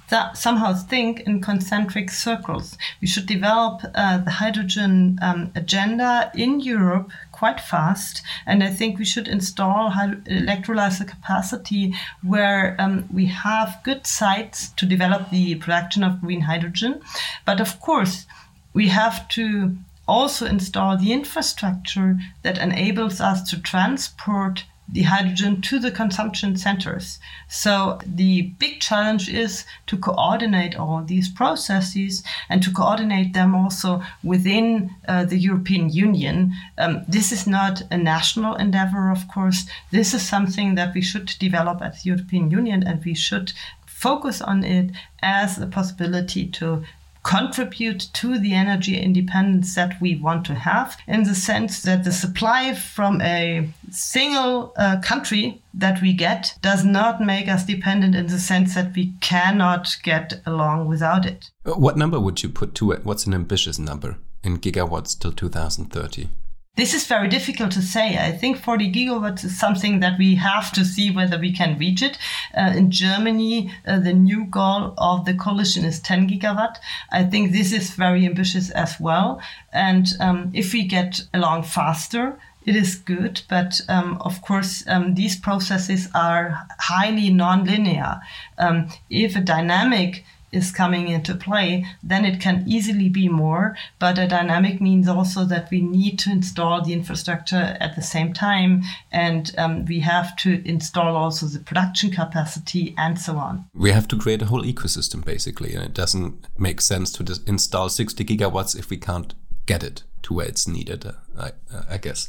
th- 0.10 0.36
somehow 0.36 0.74
think 0.74 1.22
in 1.22 1.42
concentric 1.42 2.10
circles. 2.10 2.78
We 3.02 3.08
should 3.08 3.26
develop 3.26 3.82
uh, 3.94 4.20
the 4.20 4.32
hydrogen 4.32 5.20
um, 5.22 5.52
agenda 5.56 6.32
in 6.36 6.60
Europe 6.60 7.12
quite 7.32 7.60
fast. 7.60 8.22
And 8.46 8.64
I 8.64 8.70
think 8.70 8.98
we 8.98 9.06
should 9.06 9.28
install 9.28 9.92
electrolyzer 9.92 11.08
capacity 11.08 11.94
where 12.24 12.76
um, 12.80 13.08
we 13.14 13.26
have 13.26 13.82
good 13.84 14.08
sites 14.08 14.70
to 14.78 14.86
develop 14.86 15.30
the 15.30 15.56
production 15.56 16.04
of 16.04 16.22
green 16.22 16.42
hydrogen. 16.42 17.02
But 17.46 17.60
of 17.60 17.80
course, 17.80 18.26
we 18.74 18.88
have 18.90 19.28
to 19.30 19.76
also 20.08 20.46
install 20.46 20.98
the 20.98 21.12
infrastructure 21.12 22.20
that 22.44 22.58
enables 22.58 23.20
us 23.20 23.50
to 23.50 23.62
transport 23.62 24.66
the 24.88 25.04
hydrogen 25.04 25.62
to 25.62 25.80
the 25.80 25.92
consumption 25.92 26.56
centers. 26.56 27.20
So 27.50 28.00
the 28.06 28.44
big 28.60 28.80
challenge 28.80 29.30
is 29.30 29.66
to 29.88 29.98
coordinate 29.98 30.76
all 30.76 31.04
these 31.04 31.28
processes 31.30 32.24
and 32.50 32.62
to 32.64 32.72
coordinate 32.72 33.34
them 33.34 33.56
also 33.56 34.04
within 34.24 34.92
uh, 35.08 35.26
the 35.26 35.38
European 35.38 35.90
Union. 35.90 36.54
Um, 36.78 37.04
this 37.08 37.32
is 37.32 37.48
not 37.48 37.82
a 37.92 37.98
national 37.98 38.56
endeavor, 38.56 39.12
of 39.12 39.28
course. 39.28 39.66
This 39.92 40.14
is 40.14 40.22
something 40.22 40.76
that 40.76 40.94
we 40.94 41.02
should 41.02 41.34
develop 41.40 41.82
at 41.82 41.94
the 41.96 42.10
European 42.10 42.52
Union 42.52 42.84
and 42.84 43.04
we 43.04 43.16
should 43.16 43.54
focus 43.86 44.42
on 44.42 44.64
it 44.64 44.92
as 45.22 45.58
a 45.58 45.66
possibility 45.66 46.46
to 46.46 46.84
contribute 47.26 48.08
to 48.14 48.38
the 48.38 48.54
energy 48.54 48.98
independence 48.98 49.74
that 49.74 50.00
we 50.00 50.16
want 50.16 50.46
to 50.46 50.54
have 50.54 50.96
in 51.08 51.24
the 51.24 51.34
sense 51.34 51.82
that 51.82 52.04
the 52.04 52.12
supply 52.12 52.74
from 52.76 53.20
a 53.22 53.68
single 53.90 54.72
uh, 54.78 55.00
country 55.02 55.60
that 55.74 56.00
we 56.04 56.14
get 56.14 56.54
does 56.62 56.86
not 56.86 57.20
make 57.20 57.48
us 57.48 57.66
dependent 57.66 58.14
in 58.14 58.28
the 58.28 58.38
sense 58.38 58.76
that 58.76 58.96
we 58.96 59.12
cannot 59.22 59.88
get 60.04 60.40
along 60.46 60.88
without 60.88 61.26
it. 61.26 61.50
What 61.64 61.98
number 61.98 62.20
would 62.20 62.44
you 62.44 62.50
put 62.50 62.76
to 62.76 62.92
it? 62.92 63.04
What's 63.04 63.26
an 63.26 63.34
ambitious 63.34 63.80
number 63.80 64.18
in 64.44 64.60
gigawatts 64.60 65.18
till 65.20 65.32
2030? 65.32 66.30
This 66.76 66.94
is 66.94 67.08
very 67.08 67.30
difficult 67.30 67.72
to 67.72 67.82
say. 67.82 68.18
I 68.18 68.32
think 68.34 68.58
40 68.58 68.92
gigawatts 68.92 69.46
is 69.46 69.58
something 69.58 70.02
that 70.02 70.18
we 70.18 70.36
have 70.36 70.74
to 70.74 70.84
see 70.84 71.10
whether 71.10 71.40
we 71.40 71.54
can 71.54 71.78
reach 71.78 72.02
it. 72.02 72.18
Uh, 72.54 72.74
in 72.76 72.92
Germany, 72.92 73.72
uh, 73.88 74.00
the 74.00 74.14
new 74.14 74.46
goal 74.46 74.94
of 74.98 75.24
the 75.24 75.34
coalition 75.34 75.86
is 75.86 76.02
10 76.02 76.30
gigawatt. 76.30 76.76
I 77.12 77.24
think 77.24 77.52
this 77.52 77.72
is 77.72 77.92
very 77.92 78.26
ambitious 78.26 78.72
as 78.72 79.00
well. 79.00 79.42
And 79.72 80.08
um, 80.20 80.52
if 80.54 80.74
we 80.74 80.86
get 80.86 81.22
along 81.34 81.64
faster, 81.64 82.38
it 82.66 82.76
is 82.76 82.96
good, 82.96 83.42
but 83.48 83.80
um, 83.88 84.18
of 84.22 84.42
course, 84.42 84.84
um, 84.88 85.14
these 85.14 85.36
processes 85.36 86.10
are 86.16 86.68
highly 86.80 87.30
nonlinear. 87.30 88.20
Um, 88.58 88.90
if 89.10 89.36
a 89.36 89.42
dynamic 89.42 90.26
is 90.56 90.72
coming 90.72 91.08
into 91.10 91.36
play, 91.36 91.86
then 92.02 92.26
it 92.26 92.40
can 92.40 92.64
easily 92.68 93.10
be 93.10 93.28
more. 93.28 93.78
But 94.00 94.18
a 94.18 94.28
dynamic 94.28 94.82
means 94.82 95.08
also 95.08 95.46
that 95.46 95.70
we 95.70 95.82
need 95.82 96.18
to 96.20 96.32
install 96.32 96.82
the 96.82 96.94
infrastructure 96.94 97.78
at 97.80 97.96
the 97.96 98.02
same 98.02 98.34
time, 98.34 98.84
and 99.12 99.54
um, 99.58 99.86
we 99.86 100.00
have 100.00 100.36
to 100.38 100.68
install 100.68 101.16
also 101.16 101.46
the 101.46 101.60
production 101.60 102.12
capacity 102.12 102.96
and 102.98 103.20
so 103.20 103.38
on. 103.38 103.66
We 103.74 103.92
have 103.92 104.08
to 104.10 104.18
create 104.18 104.42
a 104.42 104.46
whole 104.46 104.64
ecosystem 104.64 105.24
basically, 105.24 105.76
and 105.76 105.84
it 105.84 105.94
doesn't 105.94 106.48
make 106.58 106.82
sense 106.82 107.12
to 107.14 107.40
install 107.46 107.90
60 107.90 108.24
gigawatts 108.24 108.78
if 108.78 108.90
we 108.90 108.98
can't 108.98 109.34
get 109.66 109.84
it 109.84 110.04
to 110.26 110.34
where 110.34 110.48
it's 110.48 110.68
needed, 110.68 111.06
uh, 111.06 111.12
I, 111.38 111.52
uh, 111.72 111.84
I, 111.88 111.98
guess. 111.98 112.28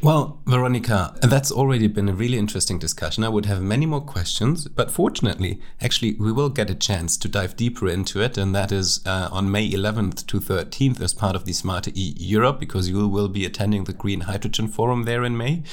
Well, 0.00 0.40
Veronika, 0.46 1.14
that's 1.20 1.50
already 1.50 1.88
been 1.88 2.08
a 2.08 2.12
really 2.12 2.38
interesting 2.38 2.78
discussion. 2.78 3.24
I 3.24 3.28
would 3.28 3.46
have 3.46 3.60
many 3.60 3.84
more 3.84 4.00
questions, 4.00 4.68
but 4.68 4.92
fortunately, 4.92 5.60
actually, 5.80 6.14
we 6.14 6.30
will 6.30 6.50
get 6.50 6.70
a 6.70 6.74
chance 6.74 7.16
to 7.16 7.28
dive 7.28 7.56
deeper 7.56 7.88
into 7.88 8.20
it, 8.20 8.38
and 8.38 8.54
that 8.54 8.70
is 8.70 9.00
uh, 9.04 9.28
on 9.32 9.50
May 9.50 9.68
11th 9.68 10.24
to 10.28 10.38
13th 10.38 11.00
as 11.00 11.14
part 11.14 11.34
of 11.34 11.44
the 11.44 11.52
Smarter 11.52 11.90
E 11.94 12.14
Europe, 12.16 12.60
because 12.60 12.88
you 12.88 13.08
will 13.08 13.28
be 13.28 13.44
attending 13.44 13.84
the 13.84 13.92
Green 13.92 14.20
Hydrogen 14.20 14.68
Forum 14.68 15.02
there 15.02 15.24
in 15.24 15.36
May. 15.36 15.64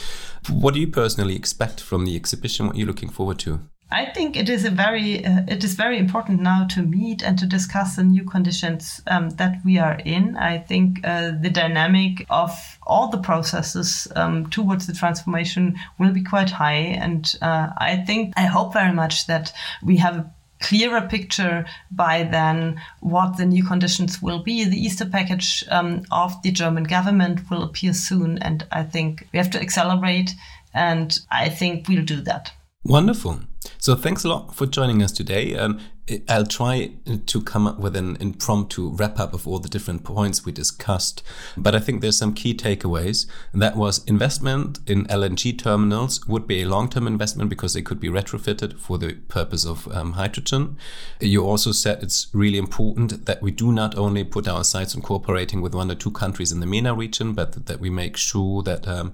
What 0.49 0.73
do 0.73 0.79
you 0.79 0.87
personally 0.87 1.35
expect 1.35 1.79
from 1.81 2.05
the 2.05 2.15
exhibition? 2.15 2.65
What 2.65 2.75
are 2.77 2.79
you 2.79 2.87
looking 2.87 3.09
forward 3.09 3.37
to? 3.39 3.61
I 3.91 4.05
think 4.05 4.35
it 4.35 4.49
is 4.49 4.65
a 4.65 4.69
very 4.69 5.25
uh, 5.25 5.41
it 5.47 5.63
is 5.63 5.73
very 5.73 5.97
important 5.97 6.41
now 6.41 6.67
to 6.67 6.83
meet 6.83 7.23
and 7.23 7.39
to 7.39 7.47
discuss 7.47 7.95
the 7.95 8.03
new 8.03 8.23
conditions 8.23 9.01
um, 9.07 9.31
that 9.31 9.59
we 9.65 9.79
are 9.79 9.99
in. 10.05 10.37
I 10.37 10.59
think 10.59 10.99
uh, 11.03 11.31
the 11.41 11.49
dynamic 11.49 12.25
of 12.29 12.51
all 12.85 13.09
the 13.09 13.17
processes 13.17 14.07
um, 14.15 14.47
towards 14.51 14.85
the 14.85 14.93
transformation 14.93 15.75
will 15.97 16.11
be 16.11 16.23
quite 16.23 16.51
high, 16.51 16.99
and 17.01 17.33
uh, 17.41 17.69
I 17.77 17.97
think 18.05 18.33
I 18.37 18.45
hope 18.45 18.73
very 18.73 18.93
much 18.93 19.25
that 19.25 19.51
we 19.83 19.97
have 19.97 20.17
a 20.17 20.31
clearer 20.61 21.01
picture 21.01 21.65
by 21.89 22.23
then 22.23 22.79
what 22.99 23.37
the 23.37 23.45
new 23.45 23.63
conditions 23.63 24.21
will 24.21 24.43
be. 24.43 24.65
The 24.65 24.77
Easter 24.77 25.05
package 25.05 25.63
um, 25.71 26.03
of 26.11 26.39
the 26.43 26.51
German 26.51 26.83
government 26.83 27.49
will 27.49 27.63
appear 27.63 27.93
soon, 27.93 28.37
and 28.37 28.67
I 28.71 28.83
think 28.83 29.27
we 29.33 29.39
have 29.39 29.49
to 29.51 29.61
accelerate, 29.61 30.35
and 30.75 31.17
I 31.31 31.49
think 31.49 31.87
we'll 31.87 32.05
do 32.05 32.21
that. 32.21 32.51
Wonderful. 32.83 33.39
So 33.77 33.95
thanks 33.95 34.23
a 34.23 34.29
lot 34.29 34.55
for 34.55 34.65
joining 34.65 35.03
us 35.03 35.11
today. 35.11 35.55
Um, 35.55 35.79
I'll 36.27 36.45
try 36.45 36.93
to 37.25 37.41
come 37.41 37.67
up 37.67 37.77
with 37.79 37.95
an 37.95 38.17
impromptu 38.19 38.89
wrap 38.89 39.19
up 39.19 39.33
of 39.33 39.47
all 39.47 39.59
the 39.59 39.69
different 39.69 40.03
points 40.03 40.45
we 40.45 40.51
discussed, 40.51 41.21
but 41.55 41.75
I 41.75 41.79
think 41.79 42.01
there's 42.01 42.17
some 42.17 42.33
key 42.33 42.53
takeaways. 42.55 43.27
And 43.53 43.61
that 43.61 43.75
was 43.75 44.03
investment 44.05 44.79
in 44.87 45.05
LNG 45.05 45.57
terminals 45.59 46.25
would 46.27 46.47
be 46.47 46.61
a 46.61 46.67
long 46.67 46.89
term 46.89 47.05
investment 47.05 47.49
because 47.49 47.73
they 47.73 47.81
could 47.81 47.99
be 47.99 48.09
retrofitted 48.09 48.79
for 48.79 48.97
the 48.97 49.13
purpose 49.27 49.65
of 49.65 49.87
um, 49.95 50.13
hydrogen. 50.13 50.77
You 51.19 51.45
also 51.45 51.71
said 51.71 52.01
it's 52.01 52.27
really 52.33 52.57
important 52.57 53.25
that 53.25 53.41
we 53.41 53.51
do 53.51 53.71
not 53.71 53.97
only 53.97 54.23
put 54.23 54.47
our 54.47 54.63
sights 54.63 54.95
on 54.95 55.01
cooperating 55.01 55.61
with 55.61 55.75
one 55.75 55.91
or 55.91 55.95
two 55.95 56.11
countries 56.11 56.51
in 56.51 56.59
the 56.59 56.65
MENA 56.65 56.95
region, 56.95 57.33
but 57.33 57.65
that 57.67 57.79
we 57.79 57.89
make 57.89 58.17
sure 58.17 58.63
that 58.63 58.87
um, 58.87 59.13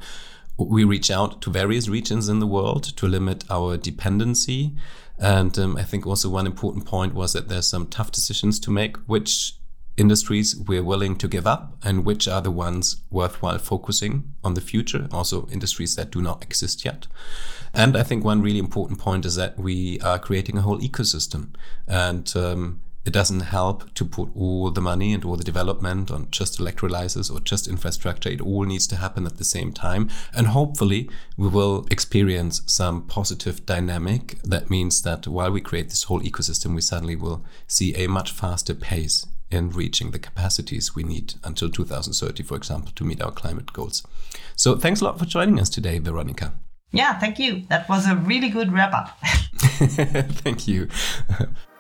we 0.58 0.84
reach 0.84 1.12
out 1.12 1.42
to 1.42 1.50
various 1.50 1.88
regions 1.88 2.30
in 2.30 2.40
the 2.40 2.48
world 2.48 2.84
to 2.98 3.08
limit 3.08 3.44
our 3.50 3.78
dependency. 3.78 4.76
And 5.18 5.58
um, 5.58 5.78
I 5.78 5.84
think 5.84 6.06
also 6.06 6.30
one 6.30 6.46
important 6.46 6.86
point 6.86 7.14
was 7.14 7.34
that 7.34 7.48
there's 7.48 7.68
some 7.68 7.88
tough 7.88 8.12
decisions 8.12 8.60
to 8.62 8.72
make, 8.72 8.98
which 9.08 9.56
industries 9.98 10.56
we're 10.56 10.84
willing 10.84 11.16
to 11.16 11.28
give 11.28 11.48
up 11.48 11.78
and 11.84 12.06
which 12.06 12.28
are 12.28 12.42
the 12.42 12.52
ones 12.52 13.02
worthwhile 13.10 13.58
focusing 13.58 14.34
on 14.44 14.54
the 14.54 14.62
future, 14.62 15.08
also 15.12 15.48
industries 15.48 15.96
that 15.96 16.12
do 16.12 16.22
not 16.22 16.44
exist 16.44 16.84
yet. 16.84 17.08
And 17.74 17.98
I 17.98 18.04
think 18.04 18.24
one 18.24 18.42
really 18.42 18.60
important 18.60 19.00
point 19.00 19.26
is 19.26 19.36
that 19.36 19.58
we 19.58 20.00
are 20.02 20.20
creating 20.20 20.58
a 20.58 20.62
whole 20.62 20.80
ecosystem. 20.80 21.56
And 21.88 22.32
um, 22.36 22.82
it 23.06 23.14
doesn't 23.14 23.42
help 23.42 23.94
to 23.94 24.04
put 24.04 24.30
all 24.36 24.72
the 24.72 24.82
money 24.82 25.14
and 25.14 25.24
all 25.24 25.36
the 25.36 25.44
development 25.44 26.10
on 26.10 26.28
just 26.32 26.60
electrolyzers 26.60 27.32
or 27.32 27.40
just 27.40 27.68
infrastructure. 27.68 28.30
It 28.30 28.42
all 28.42 28.64
needs 28.64 28.88
to 28.88 28.96
happen 28.96 29.28
at 29.28 29.38
the 29.38 29.44
same 29.44 29.72
time. 29.72 30.10
And 30.34 30.48
hopefully, 30.48 31.10
we 31.38 31.48
will 31.48 31.86
experience 31.92 32.64
some 32.66 33.04
positive 33.04 33.66
dynamic. 33.66 34.40
That 34.44 34.72
means 34.72 35.04
that 35.04 35.28
while 35.28 35.52
we 35.52 35.62
create 35.62 35.90
this 35.90 36.04
whole 36.04 36.22
ecosystem, 36.22 36.74
we 36.74 36.82
suddenly 36.82 37.16
will 37.16 37.46
see 37.68 37.96
a 37.96 38.08
much 38.08 38.32
faster 38.32 38.74
pace 38.74 39.28
in 39.52 39.70
reaching 39.70 40.10
the 40.10 40.20
capacities 40.20 40.96
we 40.96 41.04
need 41.04 41.36
until 41.44 41.70
2030, 41.70 42.42
for 42.42 42.58
example, 42.58 42.92
to 42.96 43.04
meet 43.04 43.22
our 43.22 43.32
climate 43.32 43.72
goals. 43.72 44.04
So, 44.56 44.76
thanks 44.76 45.02
a 45.02 45.06
lot 45.06 45.20
for 45.20 45.26
joining 45.26 45.60
us 45.60 45.70
today, 45.70 46.00
Veronika. 46.00 46.54
Yeah, 46.92 47.20
thank 47.20 47.38
you. 47.38 47.66
That 47.70 47.88
was 47.88 48.08
a 48.08 48.16
really 48.16 48.50
good 48.50 48.74
wrap 48.74 48.94
up. 48.94 49.18
thank 50.42 50.68
you. 50.68 50.88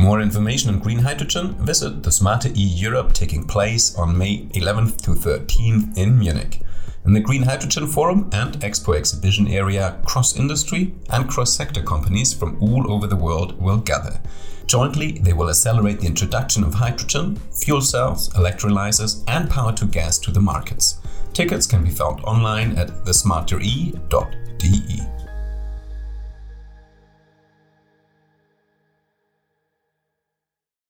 more 0.00 0.20
information 0.20 0.70
on 0.70 0.80
green 0.80 1.00
hydrogen, 1.00 1.54
visit 1.64 2.02
the 2.02 2.10
Smarter 2.10 2.48
E 2.48 2.62
Europe 2.62 3.12
taking 3.12 3.46
place 3.46 3.94
on 3.96 4.16
May 4.16 4.46
11th 4.54 5.02
to 5.02 5.10
13th 5.10 5.96
in 5.96 6.18
Munich. 6.18 6.62
In 7.04 7.12
the 7.12 7.20
Green 7.20 7.42
Hydrogen 7.42 7.86
Forum 7.86 8.28
and 8.32 8.54
Expo 8.60 8.96
exhibition 8.96 9.48
area, 9.48 10.00
cross 10.04 10.36
industry 10.36 10.94
and 11.10 11.28
cross 11.28 11.54
sector 11.54 11.82
companies 11.82 12.32
from 12.32 12.60
all 12.62 12.90
over 12.92 13.06
the 13.06 13.16
world 13.16 13.60
will 13.60 13.78
gather. 13.78 14.20
Jointly, 14.66 15.18
they 15.18 15.32
will 15.32 15.50
accelerate 15.50 16.00
the 16.00 16.06
introduction 16.06 16.64
of 16.64 16.74
hydrogen, 16.74 17.36
fuel 17.52 17.80
cells, 17.80 18.28
electrolyzers, 18.30 19.22
and 19.28 19.50
power 19.50 19.72
to 19.72 19.84
gas 19.84 20.18
to 20.18 20.30
the 20.30 20.40
markets. 20.40 21.00
Tickets 21.32 21.66
can 21.66 21.84
be 21.84 21.90
found 21.90 22.20
online 22.24 22.76
at 22.78 22.88
thesmartere.de. 23.04 25.19